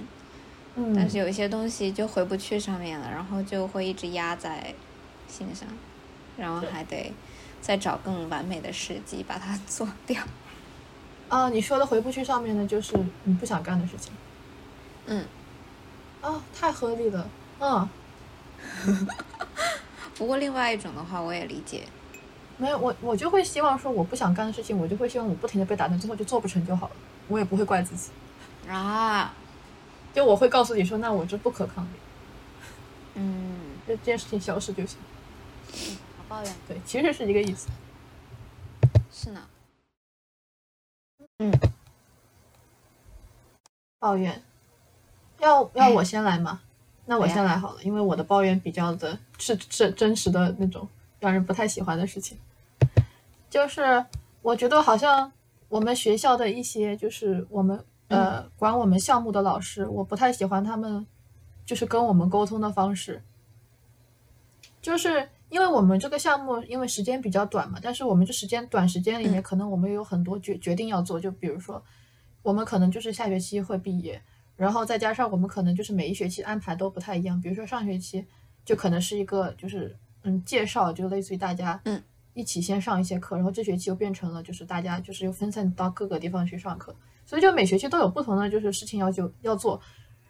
[0.76, 0.94] 嗯。
[0.96, 4.74] 但是有一些东西就回不去上面了，然后就会一直压在
[5.28, 5.68] 心上，
[6.38, 7.14] 然后还得
[7.62, 10.22] 再找更完美的时机把它 做掉。
[11.28, 14.12] 啊，你说的回不去上面的，就是你不想干的事情。
[15.10, 15.26] 嗯，
[16.22, 17.28] 哦，太合理了，
[17.60, 17.90] 嗯。
[20.16, 21.88] 不过另外一种的话，我也理解。
[22.58, 26.96] 没有，我我就会希望说，我不想干的事情，我就会希望我不停的被打断，最后就做不成就好了，
[27.28, 28.12] 我也不会怪自己。
[28.70, 29.34] 啊，
[30.14, 31.90] 就我会告诉你说，那我这不可抗力。
[33.16, 35.00] 嗯，就这件事情消失就行。
[36.18, 36.56] 好抱怨。
[36.68, 37.70] 对，其实是一个意思。
[39.12, 39.42] 是呢。
[41.40, 41.52] 嗯。
[44.00, 44.42] 抱怨，
[45.42, 46.62] 要要我先来吗？
[47.06, 50.88] 那我先来好了，因为我的抱怨比较的是是真实的那种
[51.20, 52.38] 让人不太喜欢的事情。
[53.50, 54.06] 就是
[54.42, 55.32] 我觉得好像
[55.70, 61.06] 我们学校的一些就是我们呃管我们项目的老师，我不太喜欢他们
[61.66, 63.22] 就是跟我们沟通的方式。
[64.82, 71.82] 就是因为我们这个项目因为时间比较短嘛，但是我们这时间短时间里面，可能我们有很多决决定要做，就比如说。
[72.42, 74.20] 我们可能就是下学期会毕业，
[74.60, 77.40] 然后再加上我们可能就是每一学期安排都不太一样。
[77.40, 78.26] 比如说上学期
[78.66, 86.94] 就可能是一个就是嗯介绍，就类似于大家嗯一起先上一些课，然后这学期又变成了就是大家就是又分散到各个地方去上课，
[87.26, 89.80] 所以就每学期都有不同的就是事情要就要做，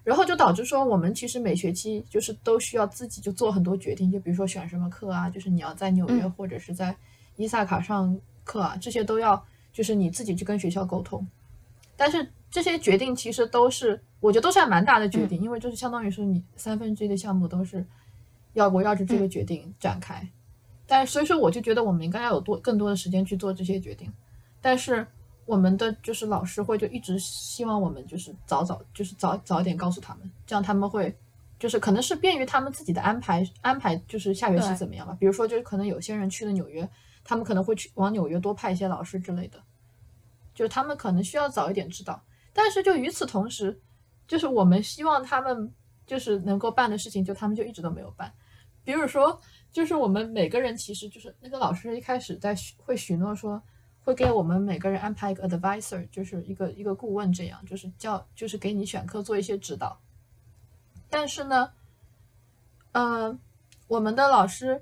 [0.04, 6.96] 然后就导致说我们其实每学期就是都需要自己就做很多决定，就比如说选什么课啊，就是你要在纽约或者是在
[7.36, 11.28] 伊萨卡上课啊，这些都要就是你自己去跟学校沟通。
[11.96, 17.86] 但是这些决定其实都是，我觉得都是还蛮大的决定，因为就是相当于是你三分之一的项目都是
[18.54, 20.28] 要围绕着这个决定展开。
[20.88, 24.12] 但所以说，我就觉得我们应该要有多更多的时间去做这些决定。
[24.60, 25.06] 但是
[25.46, 31.16] 我们的就是老师会就一直希望我们就是早早就是早早一点告诉他们，这样他们会
[31.60, 35.16] 就是可能是便于他们自己的安排安排，就是下学期怎么样吧。
[35.20, 36.90] 比如说，就是可能有些人去了纽约，
[37.24, 39.60] 他们可能会去往纽约多派一些老师之类的。
[40.56, 42.22] 就是他们可能需要早一点知道，
[42.54, 43.80] 但是就与此同时，
[44.28, 45.74] 就是我们希望他们
[46.06, 48.34] 就是能够办的事情，就他们就一直都没有办。
[48.84, 49.40] 比如说，
[49.72, 53.62] 就是我们每个人其实就是那个老师一开始在许会许诺说
[54.04, 60.00] 会给我们每个人安排一个 advisor，就是一个一个顾问，这样就是叫就是给你选课做一些指导。
[61.10, 61.72] 但是呢，
[62.94, 63.40] 嗯，
[63.88, 64.82] 我们的老师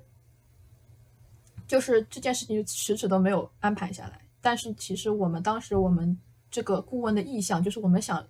[1.67, 4.21] 就是这件事情就迟迟都没有安排下来。
[4.39, 6.17] 但是其实我们当时我们
[6.49, 8.25] 这个顾问的意向就是我们想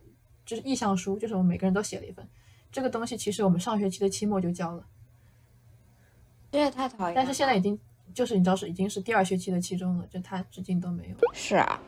[0.46, 2.28] 就是意向书，就是我们每个人都写了一份
[2.72, 3.16] 这个东西。
[3.16, 4.86] 其实我们上学期的期末就交了，
[6.52, 7.16] 这也太讨厌。
[7.16, 7.80] 但是现在已经
[8.14, 11.16] 就是你知道是已经是第二学期的期中了，就他至今都没有。
[11.34, 11.80] 是啊，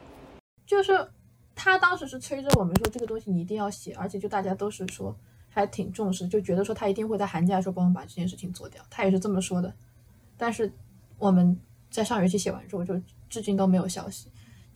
[0.65, 1.09] 就是
[1.55, 5.15] 他当时是催着我们说这个东西你一定要写，而且就大家都是说
[5.49, 8.83] 还挺重视，就觉得说他一定会在寒假的时候帮我们把这件事情做掉。
[8.89, 9.73] 他也是这么说的。
[10.37, 10.71] 但是
[11.17, 13.01] 我们在上学期写完之后就。
[13.29, 14.27] 至今都没有消息，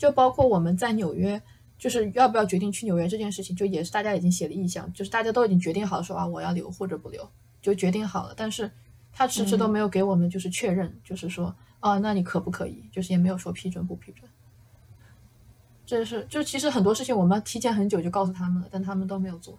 [0.03, 1.41] 就包括我们在纽约，
[1.77, 7.25] 就是要不要决定去纽约这件事情，就也是大家已经写了意向，就是大家都已经决定好说啊，我要留或者不留，
[7.61, 8.69] 就决定好了，但是
[9.13, 12.83] 他迟迟都没有给我们就是确认，就是说，啊，那你可不可以？
[12.91, 14.29] 就是也没有说批准不批准。
[15.85, 19.57] 这是就其实很多事情我们提前很久就告诉他们了，但他们都没有做。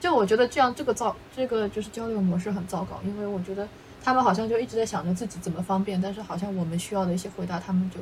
[0.00, 3.68] 就我觉得这样这个糟这个就是交流模式很糟糕，因为我觉得
[4.02, 8.00] 他们好像就一直在想着自己怎么方便，但是好像我们需要的一些回答他们就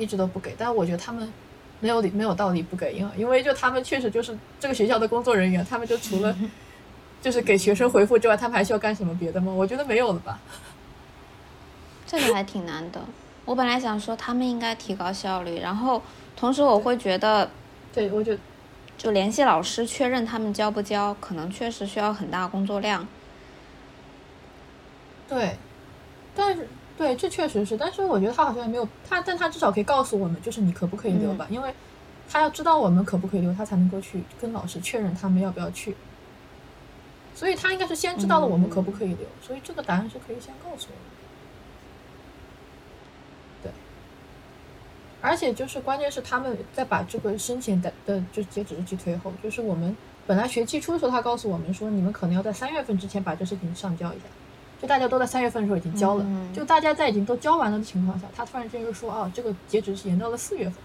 [0.00, 0.54] 一直都不给。
[0.58, 1.32] 但我觉得他们
[1.78, 6.36] 没有理没有道理不给，因为因为就他们确实就是这个学校的工作人员，他们就除了
[7.22, 9.52] 就是给学生回复之外，他们还需要干什么别的吗？
[9.52, 10.40] 我觉得没有了吧。
[12.06, 13.00] 这个还挺难的。
[13.44, 16.02] 我本来想说他们应该提高效率，然后
[16.36, 17.50] 同时我会觉得，
[17.92, 18.40] 对我觉得
[18.96, 23.06] 就联系老师确认他们交不交，可能确实需要很大工作量。
[25.28, 25.56] 对，
[26.34, 26.68] 但是
[27.00, 31.72] 对这确实是，但是我觉得他好像也没有他，但他至少可以告诉我们，就是你可不可以留吧，因为
[32.28, 35.96] 他要知道我们可不可以留，他才能够去跟老师确认他们要不要去。
[37.34, 41.02] 所以他应该是先知道了我们可不可以留，所以这个答案是可以先告诉我们。
[43.62, 43.72] 对，
[45.22, 54.24] 而且就是关键是他们在把这个申请的的就截止日期推后，就是我们本来学期初的时候，他告诉我们说你们可能要在三月份之前把这事情上交一下，
[54.80, 60.76] 就大家都在三月份的时候已经交了，就大家在已经都交完了的情况下，他突然间又说啊，这个截止是延到了四月份。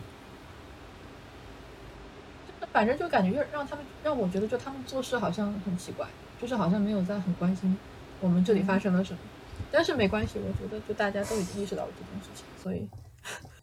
[2.73, 6.05] 反正就感觉就让他们让我觉得就他们做事好像很奇怪。
[6.37, 7.77] 就是好像没有在很关心
[8.19, 9.19] 我们这里发生了什么，
[9.71, 12.85] 但是没关系，我觉得就大家都已经意识到了这件事情，所以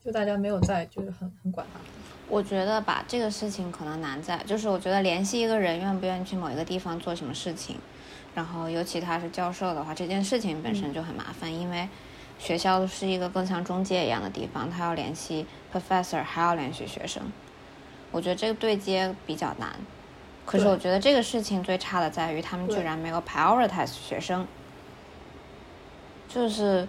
[0.03, 1.87] 就大家没有在就是很很管他们。
[2.29, 7.77] 我觉得吧，这个事情可能难在就是我觉得联系一个人愿不愿意去某一个地方做什么事情，
[8.35, 11.89] 然后尤其他是教授的话，这件事情本身就很麻烦，因为
[12.39, 17.23] 学校是一个更像中介一样的地方，他要联系 professor 还要联系学生，
[18.11, 19.71] 我觉得这个对接比较难。
[20.45, 24.45] 可是我觉得这个事情最差的在于他们居然没有 prioritize 学生，
[26.27, 26.89] 就是，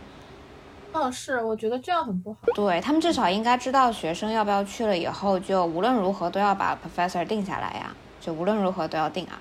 [0.91, 2.39] 嗯，是，我觉得这样很不好。
[2.56, 9.39] 对他们至少应该知道学生要不要去了以后，就无论如何都要把 professor 定下来呀，就无论如何都要定啊。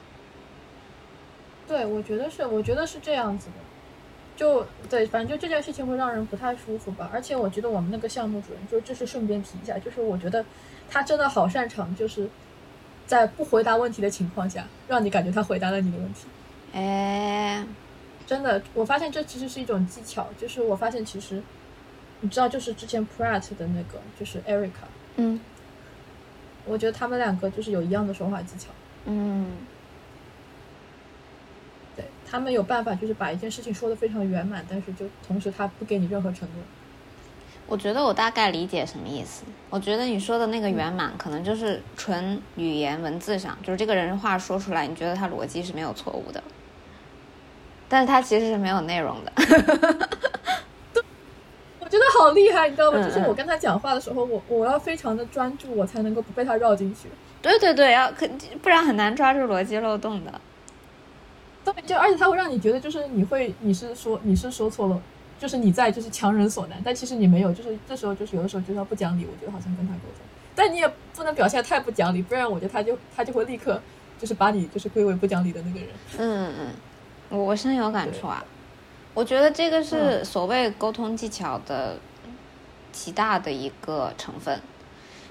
[1.66, 3.54] 对，我觉得是，我觉得是这样子的，
[4.36, 7.10] 就对，反正就这件事情会让人不太舒服吧。
[7.12, 10.44] 而且我觉得我们那个项目主任，就这是顺便提一下，就是我觉得
[10.90, 12.28] 他真的好擅长，就是。
[13.04, 16.26] 在不回答问题的情况下，让你感觉他回答了你的问题。
[16.72, 17.62] 哎，
[18.26, 20.28] 真的，我发现这其实是一种技巧。
[20.38, 21.42] 就是我发现，其实
[22.20, 24.86] 你知道，就是之前 Pratt 的那个，就是 Erica。
[25.16, 25.38] 嗯。
[26.64, 28.68] 我觉得他们两个就是有一样的说话技巧。
[29.04, 29.50] 嗯。
[32.32, 36.64] 对他们有办法，就是把一件事情说的非常圆满，但是就同时他不给你任何承诺。
[37.66, 39.44] 我觉得我大概理解什么意思。
[39.68, 46.42] 我觉得你说的那个圆满，可能就是纯语言文字上，就是这个人话说出来，你觉得他逻辑是没有错误的，
[47.86, 49.32] 但是他其实是没有内容的。
[51.80, 53.02] 我觉得好厉害，你知道吗？
[53.06, 57.10] 就是我跟他讲话的时候，我我要非常的专注，我才能够不被他绕进去。
[57.42, 58.26] 对对对，要可
[58.62, 60.32] 不然很难抓住逻辑漏洞的。
[61.64, 65.00] 对，就而且他会让你觉得，就是你会，你是说你是说错了。
[65.40, 73.82] 就是你在就是强人所难，但其实你没有，就是这时候就是有的时候就是要不讲理，我觉得好像跟他沟通，但你也不能表现太不讲理，不然我觉得他就他就会立刻
[74.20, 75.88] 就是把你就是归为不讲理的那个人。
[76.18, 76.66] 嗯嗯，
[77.28, 78.44] 我我深有感触啊，
[79.14, 81.96] 我觉得这个是所谓沟通技巧的
[82.92, 84.60] 极大的一个成分，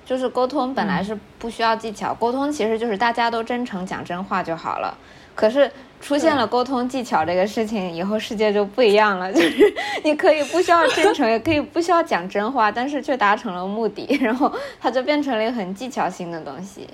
[0.06, 4.98] 就是沟通本来是不需要技巧，沟通其实就是大家都真诚讲真话就好了，
[5.36, 5.72] 可是。
[6.02, 9.30] 出现了沟通技巧这个事情以后，世界就不一样了。
[9.32, 9.72] 就是
[10.04, 16.90] 你可以不需要真诚，也可以不需要讲真话，但是却达成了目的，然后它就变成了一个很技巧性的东西。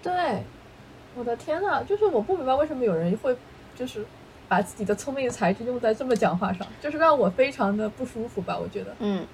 [0.00, 0.12] 对，
[1.16, 3.36] 我的天呐，就是我不明白为什么有人会
[3.74, 4.06] 就是
[4.46, 8.56] 把自己的聪明才智用在这么讲话上，就是让我非常的不舒服吧？
[8.56, 9.26] 我觉得，嗯。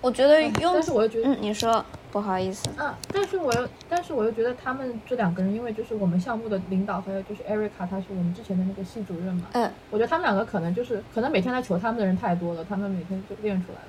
[0.00, 2.70] 我觉得用，但是我又觉得，嗯，你说不好意思。
[2.78, 9.48] 啊，但是我又，但是我又觉得他们这两个人，因为就是我们项目的领导，还有就是 Erica，他是我们之前的那个系主任嘛。
[9.52, 9.70] 嗯。
[9.90, 13.88] 我觉得他们两个可能就是，可能每天来求他们的人太多了，他们每天就练出来了。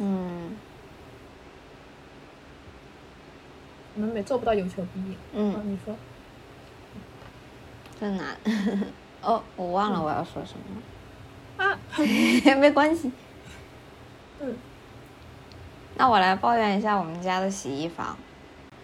[0.00, 0.56] 嗯。
[3.96, 5.16] 我们没做不到有求必应。
[5.32, 5.54] 嗯。
[5.64, 5.96] 你说。
[7.98, 8.36] 真难。
[9.22, 11.64] 哦，我忘了我要说什么。
[11.64, 11.78] 啊。
[12.60, 13.10] 没关系。
[15.90, 15.96] 嗯。
[15.96, 18.16] 那我来抱怨一下我们家的洗衣房，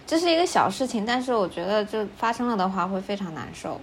[0.07, 3.81] 这是一个小事情，但是我觉得就发生了的话会非常难受。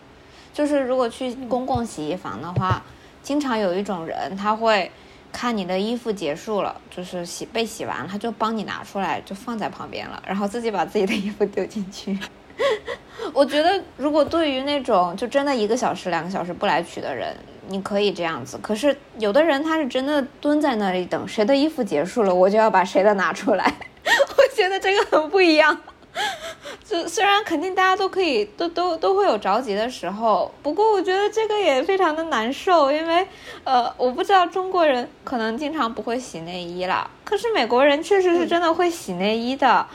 [0.53, 2.81] 就是如果去公共洗衣房的话，
[3.23, 4.91] 经常有一种人他会
[5.31, 12.17] 看你的衣服结束了，就是洗被洗完了，他就帮你拿出来，就放在旁边了，然后自己把自己的衣服丢进去。
[13.33, 17.35] 我觉得如果对于那种就真的一个小时、两个小时不来取的人，
[17.67, 18.57] 你可以这样子。
[18.61, 23.73] 可是有的人他是真的蹲在那里等谁的衣服结束了，我就要把谁的拿出来。
[24.05, 25.77] 我觉得这个很不一样。
[26.85, 33.25] 就虽然肯定大家都可以都都都会有着急的时候，不过我觉得这个也非常的难受，因为
[33.63, 39.87] 呃，我不知道中国人可能经常不会洗内衣啦，可是美国人确实是真的会洗内衣的。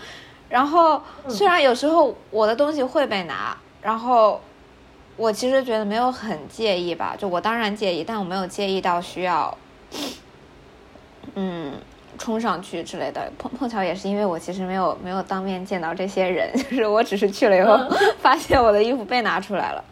[0.49, 4.41] 然后虽然有时候我的东西会被拿，然后
[5.19, 9.59] 我其实觉得没有很介意吧，就我当然介意，但我没有介意到需要，
[11.35, 11.75] 嗯。
[12.21, 17.79] 冲上去之类的，碰碰巧也是因为我其实没有没有当面见到这些人， 就是我只是去了以后
[18.21, 19.85] 发现我的衣服被拿出来了。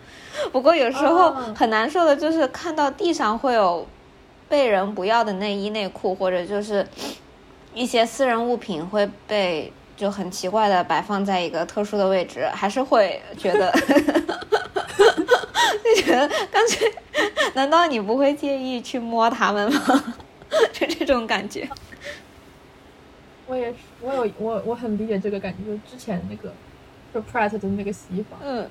[0.50, 3.86] 不过有时候很难受的就是看到地上会有
[4.48, 6.84] 被人不要的内衣内裤，或者就是
[7.72, 13.72] 一些私人物品会被就很奇怪的摆放在一个特殊的位置，还是会觉得
[15.84, 16.92] 就觉得干脆，
[17.54, 20.14] 难道你不会介意去摸他们吗？
[20.72, 21.68] 就这种感觉。
[23.46, 26.52] 我也是，我有我我很理解这个感觉，就是之前那个，
[27.14, 28.68] 就 Pratt 的那个洗衣房，嗯，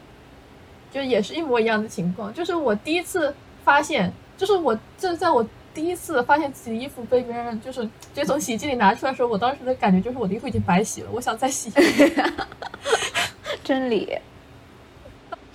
[0.92, 2.34] 就也是一模一样的情况。
[2.34, 3.34] 就是我第一次
[3.64, 11.72] 发现，就是我就在我第一次发现自己的衣服被别人就是直接从洗衣机里拿出来的时候，我当时的感觉就是我的衣服已经白洗了，我想再洗。
[13.64, 14.18] 真理，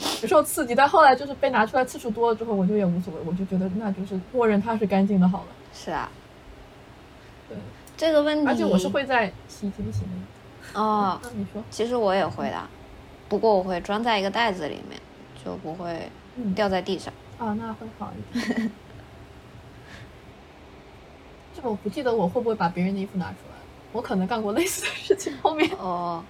[0.01, 5.47] 受刺激，但后来就是被拿出来次数多了之后，我就也无所谓，我就觉得那就是默认它是干净的好了。
[5.73, 6.11] 是啊，
[7.49, 7.57] 对。
[7.97, 10.81] 这个问题，而且我是会在洗衣机里洗的。
[10.81, 12.57] 哦，那你说，其实我也会的，
[13.29, 15.01] 不过我会装在一个袋子里面，
[15.45, 16.11] 就不会
[16.55, 17.13] 掉在地上。
[17.39, 18.71] 啊，那会好一点。
[21.55, 23.57] 这个我不记得我会不会把别人的衣服拿出来，
[23.93, 25.37] 我可能干过类似的事情。
[25.43, 26.25] 后面哦，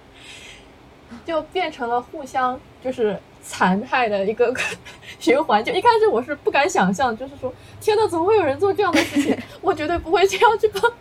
[1.23, 4.53] 就变成了互相就是残害的一个
[5.19, 5.63] 循环。
[5.63, 9.37] 就一开始我是不敢想象，就是说，天呐，怎么会有人做这样的事情？
[9.61, 10.91] 我绝对不会这样去帮。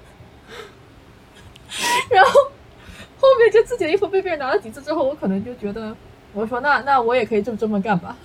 [2.10, 2.30] 然后
[3.20, 5.96] 后面就自己的衣服被别人拿了几次之后，我可能就觉得，
[6.32, 8.16] 我说那那我也可以这么这么干吧。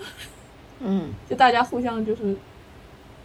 [0.80, 2.36] 嗯， 就大家互相就是，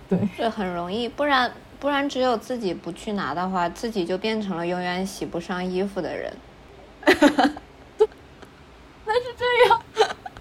[0.09, 6.33] 对，这很容易，不然不然只有自己不去拿的话，自己就变成了永远洗不上衣服的人。
[9.07, 9.83] 那是这样，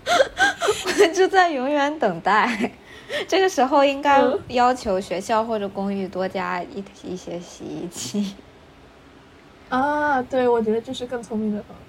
[1.13, 2.71] 就在永远等待。
[3.27, 8.35] 这个时候应该要求学校或者公寓多加一一些洗衣机。
[9.69, 11.83] 啊，对，我觉得这是更聪明的方法。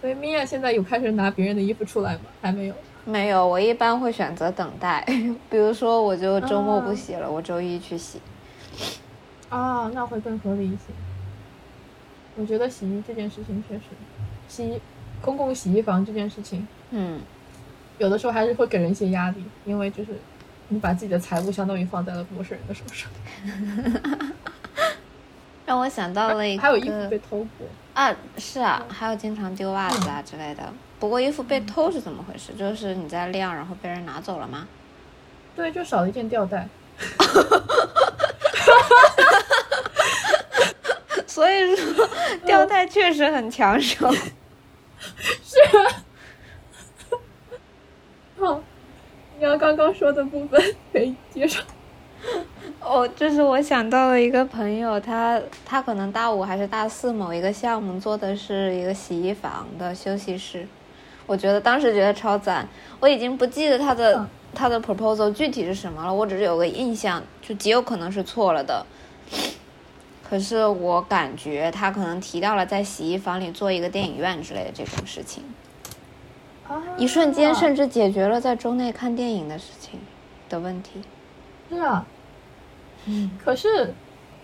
[0.00, 2.20] 所以米娅现在有开始拿别人的衣服出来吗？
[2.40, 2.74] 还没有。
[3.04, 5.04] 没有，我一般会选择等待。
[5.50, 8.20] 比如说，我就周末不洗了，我周一去洗。
[9.48, 10.92] 啊，那会更合理一些。
[12.36, 13.82] 我觉得洗衣这件事情确实，
[14.46, 14.80] 洗
[15.20, 17.20] 公共洗衣房这件事情，嗯，
[17.98, 20.10] 有的时候还是会给人一些压力，因为就是
[20.68, 23.10] 你把自己的财物相当于放在了陌生人的手上。
[25.66, 30.72] 让我想到了一个，还有衣服被偷过啊，是啊，还有经常丢袜子啊之类的。
[30.98, 32.52] 不过衣服被偷是怎么回事？
[32.54, 34.66] 就是你在晾，然后被人拿走了吗？
[35.54, 36.66] 对，就少了一件吊带。
[41.26, 42.08] 所以说，
[42.46, 44.10] 吊带确实很抢手。
[44.10, 46.02] 是啊。
[48.38, 48.60] 好，
[49.38, 50.62] 你要刚刚说的部分
[50.92, 51.60] 可以接受。
[52.80, 60.66] 哦，就是我想到了一个朋友，他他可能大五还是大四，某一个项目做的是一个洗衣房的休息室，
[61.26, 62.68] 我觉得当时觉得超赞。
[63.00, 68.86] 我已经不记得他的他的 proposal 具体是什么了，我只是有个印象，就极有可能是错了的。
[70.28, 75.42] 可是我感觉他可能提到了在洗衣房里做一个电影院之类的这种事情，
[76.96, 79.98] 一瞬间甚至解决了在周内看电影的事情
[80.48, 81.02] 的问题。
[81.70, 82.06] 是啊。
[83.06, 83.94] 嗯，可是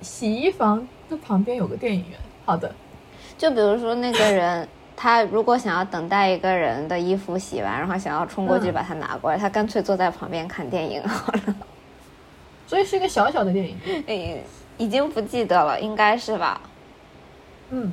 [0.00, 2.18] 洗衣房的旁边有个电影院。
[2.44, 2.74] 好的，
[3.36, 4.66] 就比如说那个人，
[4.96, 11.54] 他如果想要等待一个人的衣服洗完，然后想要冲过去把它拿过来，他干脆坐在旁边看电影好了。
[12.66, 14.42] 所以是一个小小的电影院，
[14.78, 16.60] 已经不记得了，应该是吧？
[17.70, 17.92] 嗯，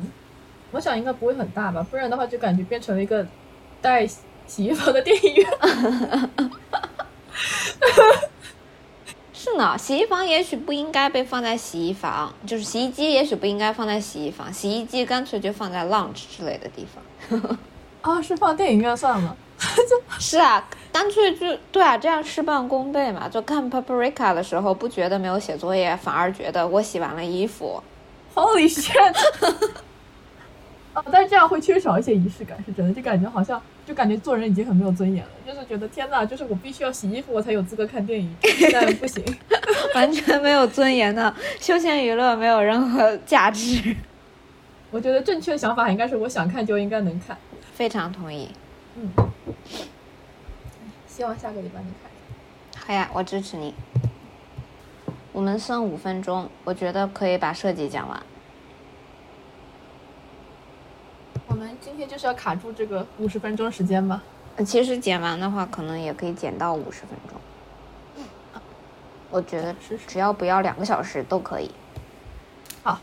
[0.71, 3.25] 我想应该不会很大吧，不然的话就感觉变成了一个
[3.82, 5.47] 带洗衣房的电影院。
[9.34, 17.57] 是呢，洗衣房也许不应该被放在洗衣房，就是洗衣机也许不应该放在洗衣房，洗衣机干脆就放在 lounge 之类的地方。
[18.01, 19.36] 啊，是放电影院算了。
[20.19, 23.27] 是啊，干脆就对啊，这样事半功倍嘛。
[23.27, 27.82] 就看 Paprika 的时候，不觉得没有写作业，反而觉得我洗完了衣服。
[28.36, 29.15] Holy shit！
[30.94, 33.62] 哦，但是这样会缺少一些仪式感，是真的，就感觉好像。
[33.84, 38.34] 就感觉做人已经很没有尊严了，就是觉得天呐，就是我必须要洗衣服，我才有资格看电影，
[38.72, 39.22] 但不行，
[39.96, 43.94] 完全没有尊严的休闲娱乐，没有任何价值。
[44.92, 47.36] 我觉得正确的想法应该是我想看就应该能看，
[47.74, 48.50] 非常同意。
[48.96, 49.10] 嗯，
[51.08, 52.86] 希望下个礼拜能看。
[52.86, 53.74] 好呀，我支持你。
[55.34, 58.22] 我们剩五分钟，我觉得可以把设计讲完。
[61.48, 64.22] 我们今天就是要卡住这个五十分钟时间吗？
[64.66, 67.39] 其实剪完的话，可能也可以剪到五十分钟。
[69.30, 69.74] 我觉得
[70.07, 71.72] 只要不要两个小时都可以。
[72.84, 72.99] 好。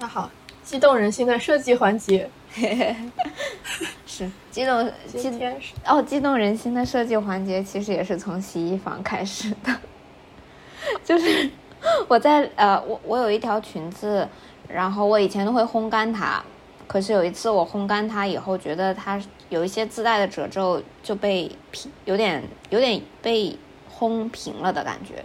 [0.00, 0.30] 那好，
[0.64, 2.28] 激动人心的设计环节。
[4.06, 9.80] 是激动，今天是哦，激动人心的设计环节其实也是从洗衣房开始的，
[11.04, 11.50] 就是
[12.08, 14.28] 我在呃，我我有一条裙子，
[14.68, 16.42] 然后我以前都会烘干它，
[16.86, 23.56] 可是有一次我烘干它以后，觉得它有一些自带的褶皱就被平，有点有点被
[23.98, 25.24] 烘平了的感觉，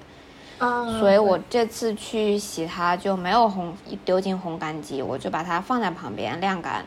[0.58, 3.72] 啊，所以我这次去洗它就没有烘
[4.06, 6.86] 丢进烘干机，我就把它放在旁边晾干。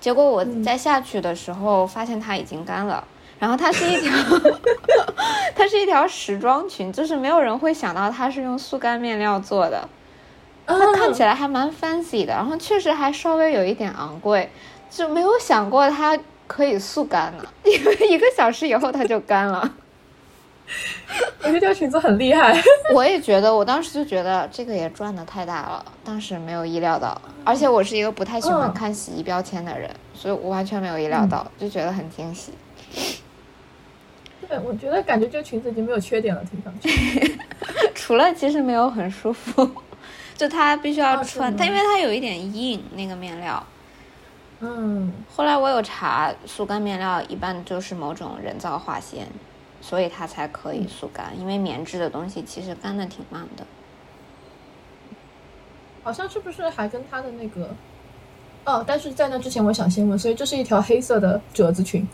[0.00, 3.06] 结果我在下去的时候发现它已经干了，
[3.44, 4.10] 然后它是一条，
[5.54, 9.86] 它是一条时装裙，就是没有人会想到它是用速干面料做的，
[10.64, 14.50] 它看起来还蛮 fancy 的，然后确实还稍微有一点昂贵，
[14.88, 19.74] 就没有想过它可以速干呢， 因为一个小时以后它就干了。
[21.42, 22.58] 我觉得这条裙子很厉害，
[22.94, 32.54] 我也觉得，我当时就觉得这个也赚的太大了，当时没有意料到，而且我是一个不太喜欢看洗衣标签的人，所以我完全没有意料到，就觉得很惊喜。
[34.44, 37.38] 对，我觉得感觉这个裙子已经没有缺点了，听上去，
[37.94, 39.68] 除了其实没有很舒服，
[40.36, 43.64] 就它必须要穿，它因为它有一点硬那个面料。
[44.60, 49.26] 嗯，后来我有查，速干面料一般就是某种人造化纤。
[49.80, 53.66] 所以它才可以速干，因为棉质的东西其实干的挺慢的。
[56.02, 57.68] 好像是不是还跟它的那个？
[58.64, 62.08] 哦，但是在那之前，我想先问，所以这是一条黑色的褶子裙？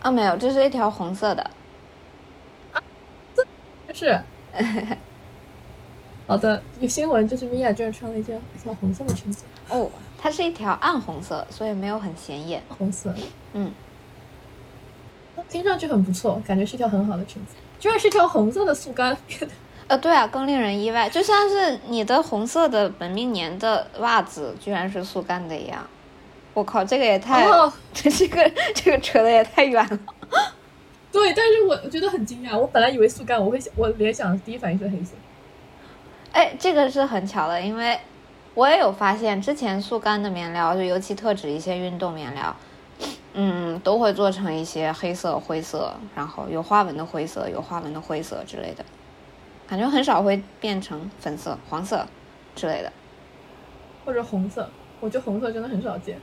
[0.00, 1.42] 啊，没有，这是一条红色的。
[2.72, 2.82] 啊，
[3.86, 4.20] 这是。
[6.26, 9.44] 好的，有新闻就是米娅居然穿了一件一条红色的裙子。
[9.70, 12.62] 哦，它是一条暗红色，所以没有很显眼。
[12.68, 13.14] 红色，
[13.54, 13.72] 嗯。
[15.48, 19.16] 听上去很不错，感觉是条很好的裙子，居然是条红色的速干。
[19.86, 25.86] 呃，对啊，更令人意外，就像是你的红色的本命年的袜子居然是速干的一样。
[26.58, 27.46] 我靠，这个也太……
[27.94, 29.98] 这 这个这个扯的也太远了。
[31.12, 35.14] 对，但是我我觉得很惊讶，我本来以为速干，我会想我联想第一反应是黑色。
[36.32, 37.98] 哎，这个是很巧的，因为
[38.54, 42.54] 我也有发现，之前速干的面料，就尤其特指一些运动面料。
[43.34, 48.84] 嗯，都会做成一些黑色、灰色，然后有花纹的灰色、有花纹的灰色之类的，
[49.68, 52.04] 感觉很少会变成粉色、黄色
[52.56, 52.92] 之类的，
[54.04, 54.68] 或者红色。
[55.00, 56.18] 我觉得红色真的很少见。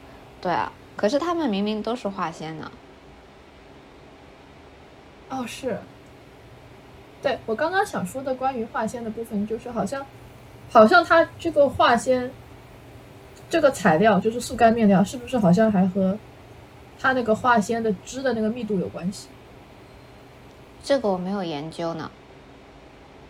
[0.45, 2.71] 对啊，可是他们明明都是化纤呢。
[5.27, 5.75] 哦，是。
[7.23, 10.05] 对我刚刚想说的关于化纤的部分，就是好像，
[10.69, 12.31] 好像它这个化纤
[13.49, 16.15] 这个材料就是速干面料，是不是好像还和
[16.99, 19.27] 它那个化纤的织的那个密度有关系，
[20.83, 22.11] 这个我没有研究呢。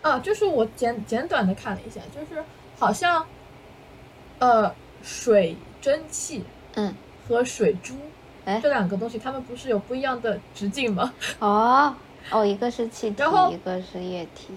[0.02, 2.44] 啊，就是我简简短的看了一下，就是
[2.78, 3.26] 好像，
[4.38, 4.70] 呃，
[5.02, 6.44] 水蒸气，
[6.74, 6.94] 嗯，
[7.26, 7.94] 和水珠，
[8.44, 11.12] 哎，这两个东西，它们不是有不一样的直径吗？
[11.40, 11.94] 哦，
[12.30, 14.54] 哦，一个是气体，然后一个是液体。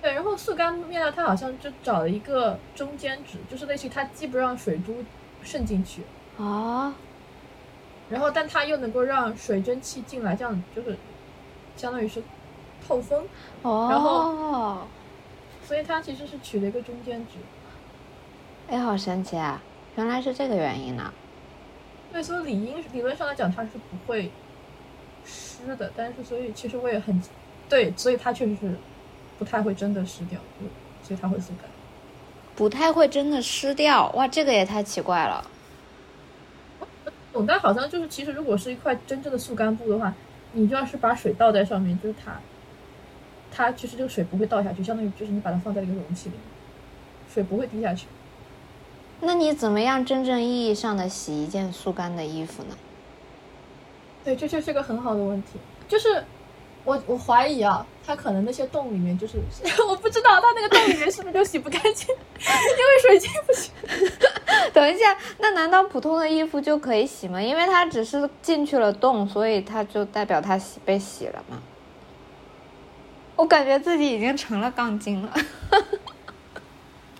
[0.00, 5.04] 对，然后速干面料它好像就找了一个中间值，就是类似于它既不让水珠
[5.42, 6.02] 渗进去，
[6.36, 6.92] 哦。
[8.08, 10.96] 然后，但它又能够让水蒸气进来，这样就是
[11.76, 12.22] 相当于是
[12.86, 13.26] 透风。
[13.62, 13.88] 哦。
[13.90, 14.86] 然后，
[15.66, 17.38] 所以它其实是取了一个中间值。
[18.68, 19.60] 哎，好神奇啊！
[19.96, 21.12] 原来是这个原因呢。
[22.12, 24.30] 对，所以理应理论上来讲它是不会
[25.24, 27.22] 湿的，但是所以其实我也很
[27.68, 28.74] 对，所以它确实是
[29.38, 30.40] 不太会真的湿掉，
[31.02, 31.70] 所以它会速干。
[32.56, 34.10] 不太会真的湿掉？
[34.16, 35.48] 哇，这个也太奇怪了。
[37.46, 40.12] 但好像就是，其实如果是一块真正的速干布的话，
[40.52, 42.40] 你就要是把水倒在上面，就是它，
[43.52, 46.42] 它其实这个水不会倒下去，相当于就是你把它放在一个容器里面，
[47.32, 48.08] 水不会滴下去。
[49.20, 52.76] 那你怎么样真正意义上的洗一件速干的衣服呢？
[54.24, 55.58] 对，这就是个很好的问题。
[55.88, 56.22] 就是
[56.84, 59.38] 我我怀疑啊，它可能那些洞里面就是，
[59.88, 63.70] 我不知道它那个洞里面是不是就洗不干净， 因为水进不去。
[64.72, 67.40] 等一下，那难道普通的衣服就可以洗吗？
[67.42, 71.60] 因为它只是进去了洞，所以它就代表它洗被洗了吗？
[73.34, 75.32] 我感觉自己已经成了杠精了，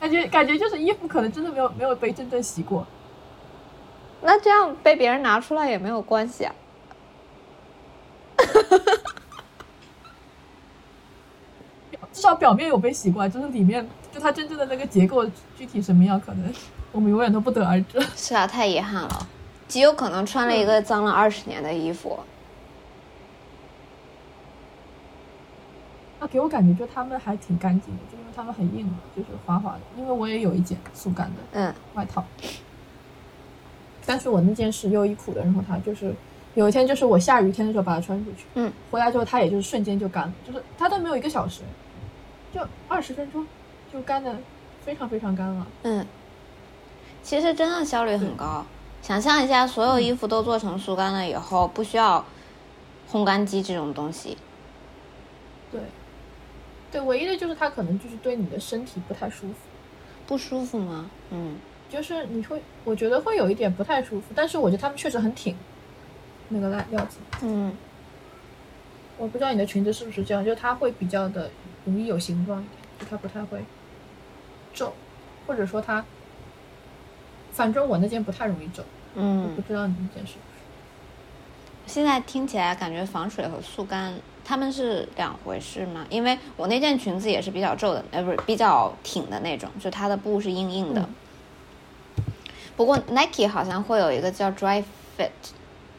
[0.01, 2.87] 感觉感觉就是衣服可能真的没有没有被真正洗过。
[4.23, 6.55] 那这样被别人拿出来也没有关系啊。
[12.13, 15.25] 至少表面有被洗过，就是里面就它真正的那个结构
[15.57, 16.53] 具体什么样，可能
[16.91, 18.01] 我们永远都不得而知。
[18.17, 19.27] 是啊，太遗憾了，
[19.69, 22.19] 极有可能穿了一个脏了二十年的衣服。
[22.19, 22.38] 那
[26.31, 29.81] 给我感觉就他们还挺干净的，就因为他们很硬嘛，就是滑滑的。
[29.97, 32.25] 因为我也有一件速干的嗯外套，
[34.05, 36.15] 但是我那件是优衣库的，然后它就是
[36.55, 41.63] 有一天就是我下雨天的时候把它穿出去，嗯，回来之后它也就是瞬间就干了，就是它都没有一个小时，
[42.53, 43.47] 就二十分钟
[43.93, 44.37] 就干的
[44.85, 45.67] 非常非常干了。
[45.83, 46.07] 嗯，
[47.23, 48.65] 其实真的效率很高。
[49.01, 52.25] 想象一下，所有衣服都做成速干了以后，不需要
[53.11, 54.37] 烘干机这种东西。
[55.71, 55.81] 对，
[56.91, 59.55] 对，唯一的就是它可能就是对你的身体不太舒服，
[60.27, 61.11] 不舒服吗？
[61.31, 61.57] 嗯，
[61.91, 65.55] 就是你会，我觉得会有一点不太舒服，但是我觉得他们确实很挺，
[66.49, 67.19] 那个料料子。
[67.43, 67.73] 嗯，
[69.19, 71.51] 我不知道你的裙子是不是这样，就是它会比较的
[71.85, 73.63] 容易有形状一点，就它不太会
[74.73, 74.95] 皱，
[75.47, 76.03] 或者说它，
[77.53, 78.83] 反正我那件不太容易皱，
[79.15, 81.93] 嗯我嗯不，知道你那件是不是。
[81.93, 84.15] 现在听起来感觉防水和速干
[84.49, 86.07] 它们是两回事吗？
[86.09, 91.03] 因为我那件裙子也是比较皱的，呃，不是比较挺的那种，就它的布是硬硬的。
[91.03, 91.15] 嗯
[92.75, 94.85] 不过 Nike 好像会有一个叫 Dry
[95.19, 95.31] Fit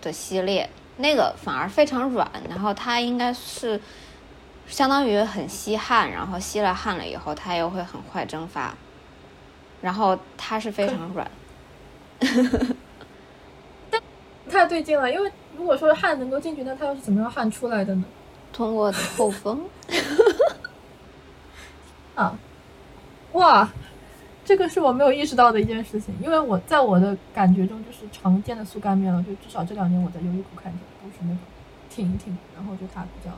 [0.01, 3.79] 的系列，那个反而非常软，然后它应该是
[4.65, 8.73] 相当于很吸汗，然后吸了汗了以后，它又会很快蒸发，
[9.81, 11.29] 然后它是非常软。
[13.91, 14.01] 但
[14.49, 18.05] 太对劲了，因为如果说汗能够进去，那它又是怎么样汗出来的呢？
[18.51, 19.61] 通过透风，
[22.15, 22.37] 啊，
[23.33, 23.69] 哇，
[24.43, 31.37] 这个是我没有意识到的一件事情，因为我在我的感觉中，就是常见的速干面料，就至少这两年我在优衣库看见都是那种
[31.89, 33.31] 挺一挺，然后就它比较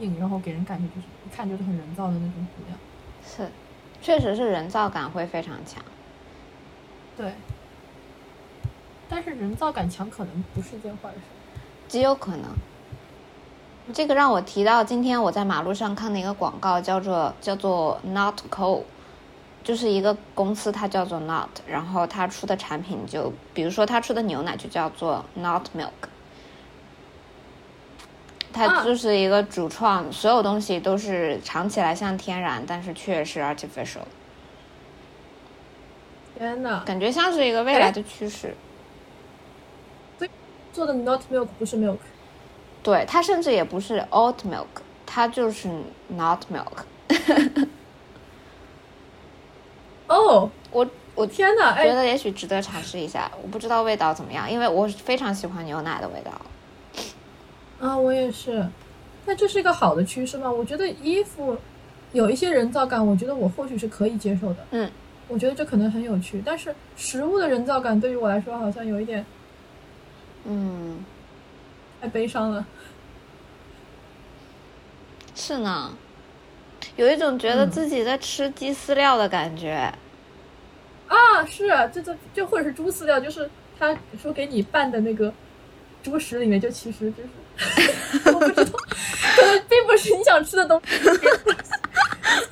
[0.00, 2.76] 硬，然后给人感觉就是一看就是很人造的那种布料。
[3.24, 3.48] 是，
[4.02, 5.82] 确实是人造感会非常强。
[7.16, 7.32] 对，
[9.08, 11.18] 但是人造感强可能不是一件坏事。
[11.88, 12.44] 极有可能。
[13.92, 18.82] 这个让我提到今天我在马路上看的一个广告，叫做叫做 Not Co，
[19.62, 25.90] 就是一个公司，它叫做 Not，然后它出的产品就比如说它出的牛奶就叫做 Not Milk，
[28.52, 34.00] 它啊就是一个主创，所有东西都是尝起来像天然，但是却是 artificial，
[36.38, 38.54] 天呐，感觉像是一个未来的趋势。
[40.72, 41.98] 做的 not milk 不是 milk，
[42.82, 44.66] 对，它甚至也不是 oat milk，
[45.06, 45.68] 它就是
[46.16, 46.84] nut milk。
[50.08, 56.32] 哦，我我天呐，哎，觉得也许值得尝试一下，我不知道味道怎么样，因为我非常喜欢牛奶的味道。
[57.80, 58.66] 啊，我也是。
[59.26, 60.50] 那这是一个好的趋势吗？
[60.50, 61.56] 我觉得衣服
[62.12, 64.66] 有一些人造感，我觉得我或许是可以接受的。
[64.70, 64.90] 嗯，
[65.28, 66.42] 我觉得这可能很有趣。
[66.44, 69.24] 但是食物的人造感对于我来说好像有一点
[70.44, 71.04] 嗯，
[72.00, 72.64] 太悲伤了。
[75.34, 75.94] 是呢，
[76.96, 79.92] 有一种觉得嗯自己在吃鸡饲料的感觉。
[81.08, 85.32] 啊，是啊，这这就或者是猪饲料，就是他说给你拌的那个
[86.02, 87.28] 猪食里面，就其实就是
[88.30, 88.78] 我不知道，
[89.36, 90.98] 可能并不是你想吃的东西。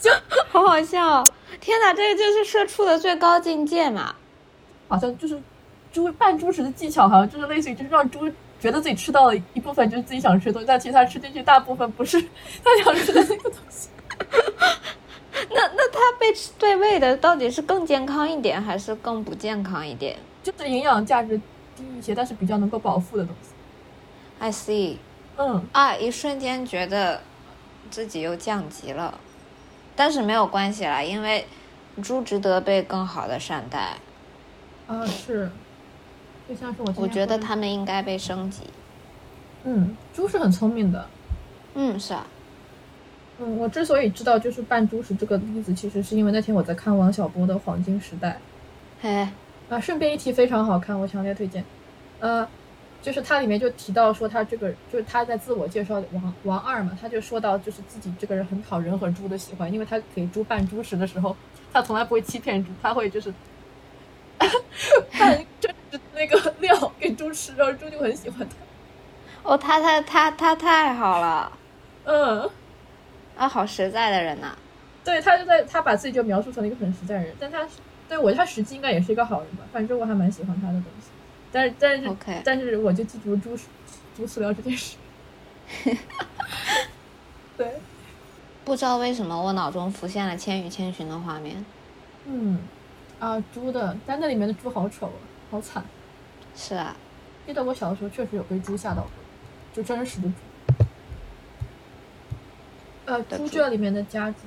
[0.01, 0.11] 就
[0.51, 1.23] 好好笑！
[1.61, 4.15] 天哪，这个就是社畜的最高境界嘛！
[4.89, 5.41] 好像就是
[5.93, 8.31] 猪拌猪食的技巧，好像就是类似于就是让猪
[8.61, 12.21] 觉得自己吃到了一部分就是自己想吃的东西，但其实它吃进去大部分不是
[12.65, 13.89] 他想吃的那个东西。
[15.51, 21.41] 那那他被吃对胃的到底是更健康一点，还是更不健康一点就是营养价值
[21.77, 23.51] 低一些，但是比较能够饱腹的东西。
[24.39, 24.97] ？I see。
[25.37, 27.23] 嗯，啊，一瞬间觉得
[27.91, 29.21] 自己又降级了，
[29.95, 31.47] 但是没有关系啦，因为
[32.03, 33.95] 猪值得被更好的善待。
[34.89, 35.49] 啊是，
[36.49, 38.63] 就像是我我觉得他们应该被升级。
[39.65, 41.07] 嗯，猪是很聪明的。
[41.75, 42.27] 嗯，是啊，
[43.39, 48.39] 嗯，我之所以知道就是扮猪食这个例子，其实是因为那天我在看王小波的《黄金时代
[49.01, 49.09] 嘿，》
[49.69, 51.63] 啊，顺便一提，非常好看，我强烈推荐。
[52.21, 52.49] 呃，
[53.03, 61.37] 就是它里面就提到说他这个就是他在自我介绍王王二嘛，他就说到就是自己这个人很讨人和猪的喜欢，因为他给猪扮猪食的时候，
[61.73, 63.33] 他从来不会欺骗猪，他会就是
[67.17, 68.57] 猪吃，然后猪就很喜欢它。
[69.43, 71.53] 哦，他他他他太好了，
[72.05, 72.51] 嗯，
[73.37, 74.57] 啊，好实在的人呐、
[75.05, 77.67] 对他就在他把自己就描述成了一个很实在的人，但他
[78.09, 81.09] 对我他实际应该也是一个好人吧，反正我还蛮喜欢他的东西。
[81.51, 83.57] 但是但是 OK 但是我就记住猪
[84.15, 84.97] 猪饲料这件事。
[87.57, 87.75] 对，
[88.65, 91.65] 不知道为什么我脑中浮现了《千与千寻》的画面。
[92.27, 92.61] 嗯，
[93.19, 95.83] 啊，猪的，但那里面的猪好丑啊，好惨。
[96.61, 96.97] 是啊，
[97.47, 99.11] 记得我小的时候确实有被猪吓到过，
[99.73, 100.35] 就真实的猪。
[103.07, 104.39] 呃，猪猪圈里面的家猪，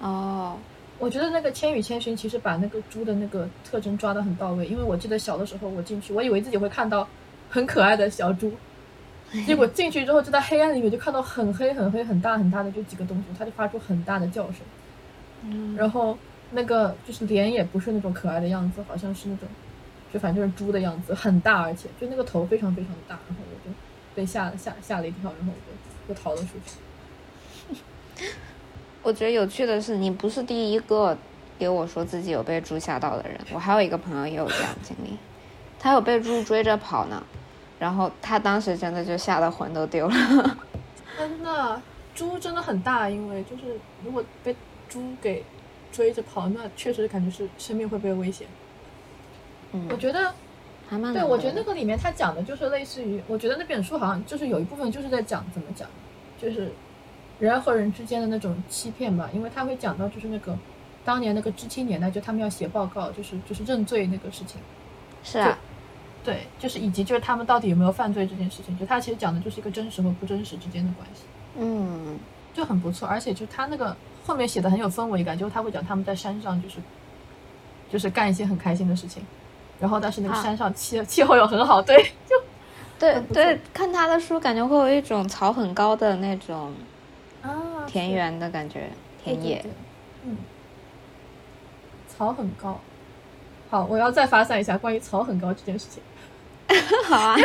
[0.00, 0.56] 哦，
[0.98, 7.06] 我觉得那个《千与千寻》其实把那个猪的那个特征抓得很到位，因为我记得小的时候我进去，我以为自己会看到
[7.50, 8.50] 很可爱的小猪，
[9.46, 14.62] 结果进去之后就在黑暗里面就看到很黑很黑很大很大的就几个东西，它就发出很大的叫声，
[15.42, 16.18] 嗯，然后
[16.50, 19.46] 那个就是脸也不是那种可爱的样子，好像是那种
[20.14, 23.74] 就反正就是猪的样子，很大，而且就那个头非常非常的大，然后我就
[24.14, 25.58] 被吓吓吓了一跳，然后我
[26.08, 28.24] 就就逃了出去。
[29.02, 31.18] 我觉得有趣的是，你不是第一个
[31.58, 35.18] 给我说自己有被猪吓到的人，我还有一个朋友也有这样的经历，
[35.80, 37.20] 他有被猪追着跑呢，
[37.80, 40.14] 然后他当时真的就吓得魂都丢了。
[41.18, 41.82] 真的，
[42.14, 44.54] 猪真的很大，因为就是如果被
[44.88, 45.44] 猪给
[45.90, 48.46] 追着跑，那确实感觉是生命会被危险。
[49.74, 49.86] 嗯。
[49.90, 50.32] 我，觉得，
[50.88, 55.86] 还蛮对我觉得那个里面他讲的就是类似于，我觉得那本书好像就是有一部分就是在讲怎么讲，
[56.40, 56.72] 就是
[57.38, 60.56] 人和人之间的那种欺骗吧，因为他会讲到就是那个
[61.04, 64.60] 当年那个知青年代，就他们要写报告，就是就是认罪那个事情。
[65.22, 65.58] 是啊，
[66.22, 71.22] 对，就是以及就是他们到底有没有犯罪这件事情，就他其实讲的就是一个真实和不真实之间的关系。
[71.58, 72.18] 嗯，
[72.52, 73.96] 就很不错，而且就他那个
[74.26, 76.76] 后面写的很有氛围感，就是他会讲他们在山上就是
[77.90, 79.22] 就是干一些很开心的事情，
[79.80, 80.42] 然后但是那个啊。
[80.42, 81.96] 山上气、 气候又很好，对，
[82.28, 82.36] 就
[82.98, 86.72] 对对，看他的书感觉会有一种草很高的那种
[87.42, 88.90] 啊田园的感觉，
[89.22, 89.56] 田野。
[89.56, 89.62] 对对。
[89.62, 89.72] 对
[90.26, 90.36] 嗯，
[92.08, 92.80] 草很高。
[93.70, 96.02] 好，我要再发散一下关于草很高这件事情，
[97.04, 97.36] 好啊，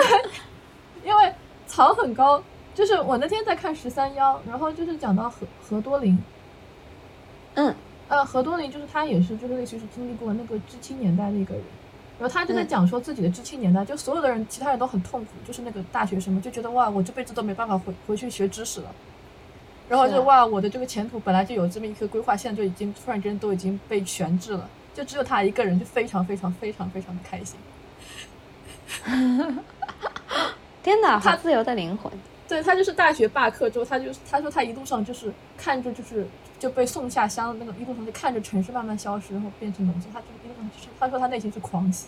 [1.03, 1.33] 因为
[1.65, 2.41] 草很高，
[2.75, 6.17] 就是我那天在看十三幺，然后就是讲到何何多林，
[7.55, 7.75] 嗯。
[8.09, 11.63] 呃，何多林就是他也是就是类似于是经历过那个知青年代的一个人，
[12.19, 18.93] 然后他就在嗯讲说自己的知青年代，就所有的人其他人都很痛苦，就是那个大学生们就觉得哇，我这辈子都没办法回回去学知识了，
[19.87, 27.57] 然后就哇，我的这个前途本来就有这么一个规划，现在就已经突然间都已经被悬置了，就只有他一个人就非常非常非常非常的开心。
[30.83, 32.11] 天哪，他自由的灵魂。
[32.47, 40.25] 对他就是大学罢课之后，他就他说他一路上就是看着就是就被送下乡的那个一路上就看着城市慢慢消失，然后变成农村，他就
[40.99, 42.07] 他说他内心是狂喜，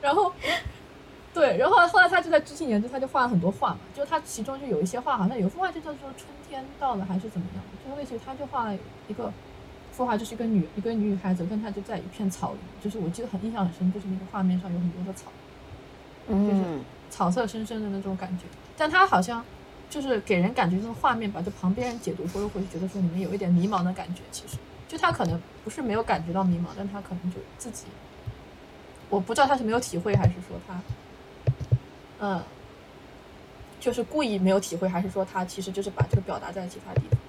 [0.00, 0.32] 然后
[1.32, 8.76] 对，然后后来他就在知青年，就他就画了很多画嘛，就他其中就有一些画，好像有一幅画就叫做春天到了还是怎么样，就类似于他就画了
[9.08, 9.32] 一个
[9.92, 15.30] 幅画，就是一个女一个女孩子，跟她就在一片草里，就是我记得很印象很深，就是那个画面上有很多的草。
[16.28, 16.62] 就是，
[17.10, 18.44] 草色深深的那种感觉，
[18.76, 19.44] 但他好像
[19.88, 24.22] 就是给人感觉这种画面吧，就旁边人解读说又会觉得说你们有一点迷茫的感觉。
[24.30, 24.56] 其实
[24.90, 27.84] 就他可能不是没有感觉到迷茫，但他可能就自己，
[29.08, 30.80] 我不知道他是没有体会，还是说他，
[32.18, 32.42] 嗯，
[33.78, 37.20] 就是故意没有体会，还是说他其实就是把这个表达在其他地方。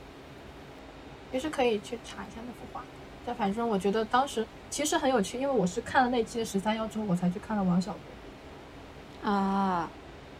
[1.31, 2.83] 其实可以去查一下那幅画，
[3.27, 7.93] 但反正我觉得当时其实很有趣，因为我是看了那期的十三幺之后，我才去看了王小
[9.21, 9.31] 波。
[9.31, 9.87] 啊，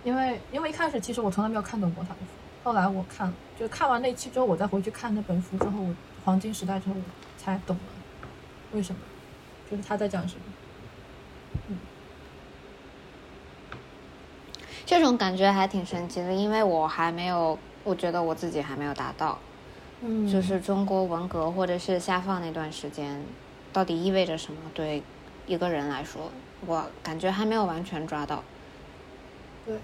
[0.03, 2.25] 因为因为一开始其实我从来没有看懂过他的书，
[2.63, 5.93] 后来我看了，就看完那期之后，我再回去看那本书之后，我
[6.23, 7.01] 黄金时代之后我
[7.37, 7.81] 才懂了
[8.73, 8.99] 为什么，
[9.69, 10.41] 就是他在讲什么。
[11.69, 11.77] 嗯
[14.85, 19.37] 这种感觉还挺神奇的，因为我还没有，我觉得我自己还没有达到，
[20.01, 23.23] 嗯就是中国文革或者是下放那段时间，
[23.71, 24.59] 到底意味着什么？
[24.73, 25.01] 对
[25.47, 26.29] 一个人来说，
[26.65, 28.43] 我感觉还没有完全抓到。
[29.65, 29.77] 对，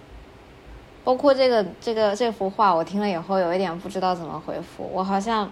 [1.06, 4.90] 包括这个这个这幅画，我听了以后有一点不知道怎么回复。
[4.92, 5.50] 我好像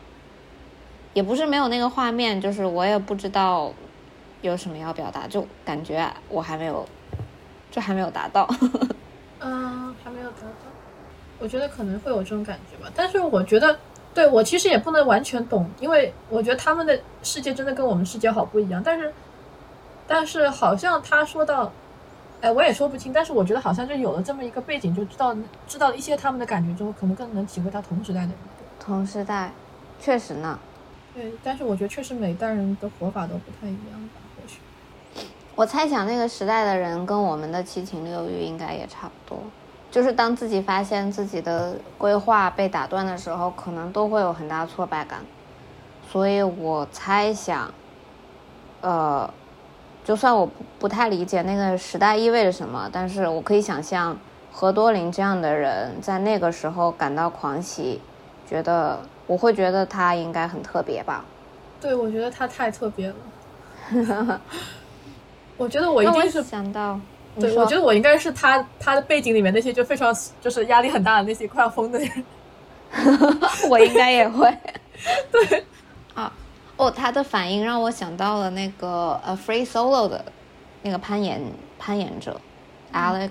[1.15, 3.71] 也不是没有那个画面，就是我也不知道
[4.41, 6.85] 有什么要表达，就感觉我还没有，
[7.71, 8.45] 就还没有达到。
[9.39, 10.69] 嗯，还没有达到。
[11.39, 13.79] 我觉得可能会有这种感觉吧，但是我觉得，
[14.13, 18.81] 对我其实也不能完全懂，因为我觉得他们的世界真的跟我们世界好不一样。
[18.83, 19.13] 但是，
[20.05, 21.71] 但是好像他说到，
[22.41, 23.13] 哎，我也说不清。
[23.13, 25.33] 但是我觉得好像就有了这么一个背景，就知道
[25.65, 28.35] 知道一些他们的感觉之后，可能更能体会到同时代的人。
[28.77, 29.53] 同时代，
[29.97, 30.59] 确实呢。
[31.15, 34.59] 对，但是我觉得确实每代人的活法都不太一样吧，或许。
[35.55, 39.41] 我猜想那个时代的人跟我们的七情六欲应该也差不多，
[39.89, 45.21] 就是当自己发现自己的规划被打断的时候，可能都会有很大挫败感。
[46.11, 47.73] 所以我猜想，
[48.81, 49.33] 呃，
[50.03, 54.17] 就算我不太理解那个时代意味着什么，但是我可以想象
[54.51, 58.01] 何多林这样的人在那个时候感到狂喜，
[58.47, 61.23] 觉得我会觉得他应该很特别吧。
[61.81, 63.15] 对，我觉得他太特别了。
[65.57, 66.99] 我觉得我一定是想到，
[67.39, 72.09] 对，我觉得我应该是他他的背景里面那些就非常就是压力很大的那些快要疯的人。
[73.69, 74.51] 我应该也会。
[75.31, 75.65] 对。
[76.13, 76.31] 啊，
[76.77, 80.25] 哦，他的反应让我想到了那个呃，Free Solo 的
[80.81, 81.41] 那个攀岩
[81.77, 82.39] 攀岩者
[82.93, 83.29] ，Alex。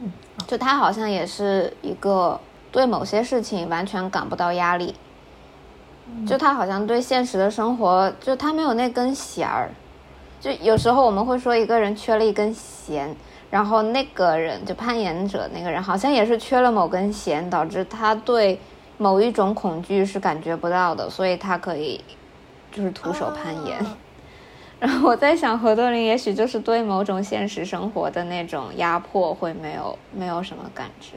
[0.00, 0.12] 嗯。
[0.46, 2.40] 就他好像也是一个
[2.72, 4.96] 对某些事情完全感不到压力。
[6.26, 9.70] 就他好像对现实的生活，就他没有那根弦儿。
[10.40, 13.14] 就有时候我们会说一个人缺了一根弦，
[13.50, 18.58] 然后那个人就攀岩者那个人好像也是缺了某根弦，导致他对
[18.98, 22.02] 某一种恐惧是感觉不到的，所以他可以
[22.72, 23.78] 就是徒手攀岩。
[24.80, 31.12] 然后我在想，何多林也许就是对某种现实生活的那种压迫会没有没有什么感知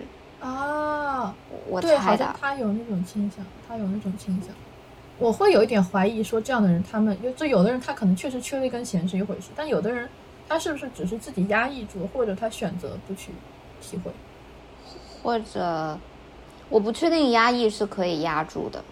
[0.48, 1.36] 啊。
[1.68, 4.54] 我猜的，他有那种倾向，他有那种倾向。
[5.18, 10.08] 我会有一点怀疑，说这样的人，他们就有的人他可能确实缺了一根弦是一回事，但有的人
[10.48, 13.32] 他是不是只是自己压抑住，或者他选择不去
[13.82, 14.12] 体会，
[15.24, 15.98] 或者
[16.70, 18.84] 我不确定压抑是可以压住的。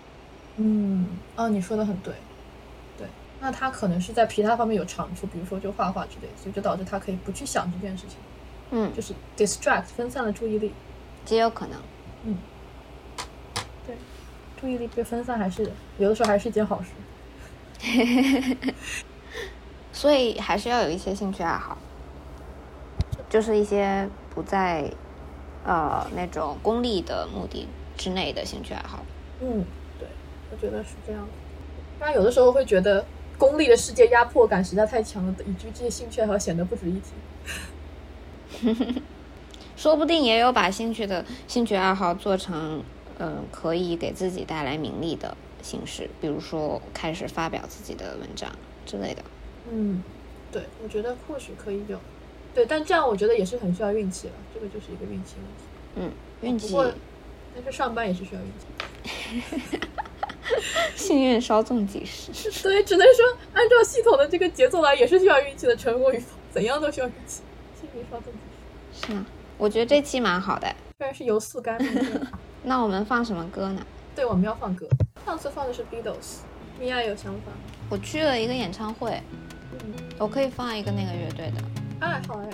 [0.56, 2.14] 嗯，哦，你说的很对，
[2.98, 3.06] 对，
[3.42, 8.18] 那他可能是在其他方面有长处，比如说就画画之类，所以就导致他可以不去想这件事情。
[8.72, 10.72] 嗯，就是 distract 分散了注意力，
[11.26, 11.80] 极有可能。
[12.26, 12.38] 嗯。
[13.86, 13.96] 对
[14.60, 16.90] 注意力被分散，还是有的时候还是一件好事。
[19.92, 21.78] 所以还是要有一些兴趣爱好，
[23.30, 24.90] 就是一些不在
[25.66, 27.68] 呃那种功利的目的
[27.98, 29.04] 之内的兴趣爱好。
[29.42, 29.66] 嗯，
[30.00, 30.08] 对，
[30.52, 31.28] 我觉得是这样的。
[32.00, 33.06] 当然，有的时候会觉得
[33.38, 37.02] 功利的世界压迫感实在太强了，以至于这些兴趣爱好显得不值一
[38.62, 39.02] 提。
[39.76, 42.84] 说不定也有把兴趣的兴趣爱好做成。
[43.20, 48.50] 嗯，可以给自己带来名利的形式，比如说开始发表自己的文章
[48.88, 49.24] 之类的。
[49.72, 50.04] 嗯，
[50.52, 52.00] 对，我觉得或许可以有。
[52.56, 55.64] 对，但这样我觉得也是很需要运气了，这个就是一个运气问题。
[55.96, 56.12] 嗯，
[56.42, 56.76] 运气。
[57.56, 59.80] 但是上班也是需要运气。
[60.96, 62.32] 幸运稍纵即逝。
[62.64, 67.44] 对，只能说按照系统的这个节奏来，也是需要运气的，成功与否怎样都需要运气。
[67.80, 68.40] 幸运稍纵即
[69.00, 69.08] 逝。
[69.08, 69.26] 是吗？
[69.58, 70.68] 我觉得这期蛮好的。
[70.98, 71.80] 虽然是油速干。
[72.64, 73.86] 那我们放什么歌呢？
[74.16, 74.88] 对，我们要放歌。
[75.26, 76.40] 上次放的是 Beatles。
[76.80, 77.52] 米娅有想法？
[77.90, 79.22] 我去了一个演唱会。
[79.72, 81.64] 嗯，我可以放一个那个乐队的。
[82.00, 82.50] 哎，好哎。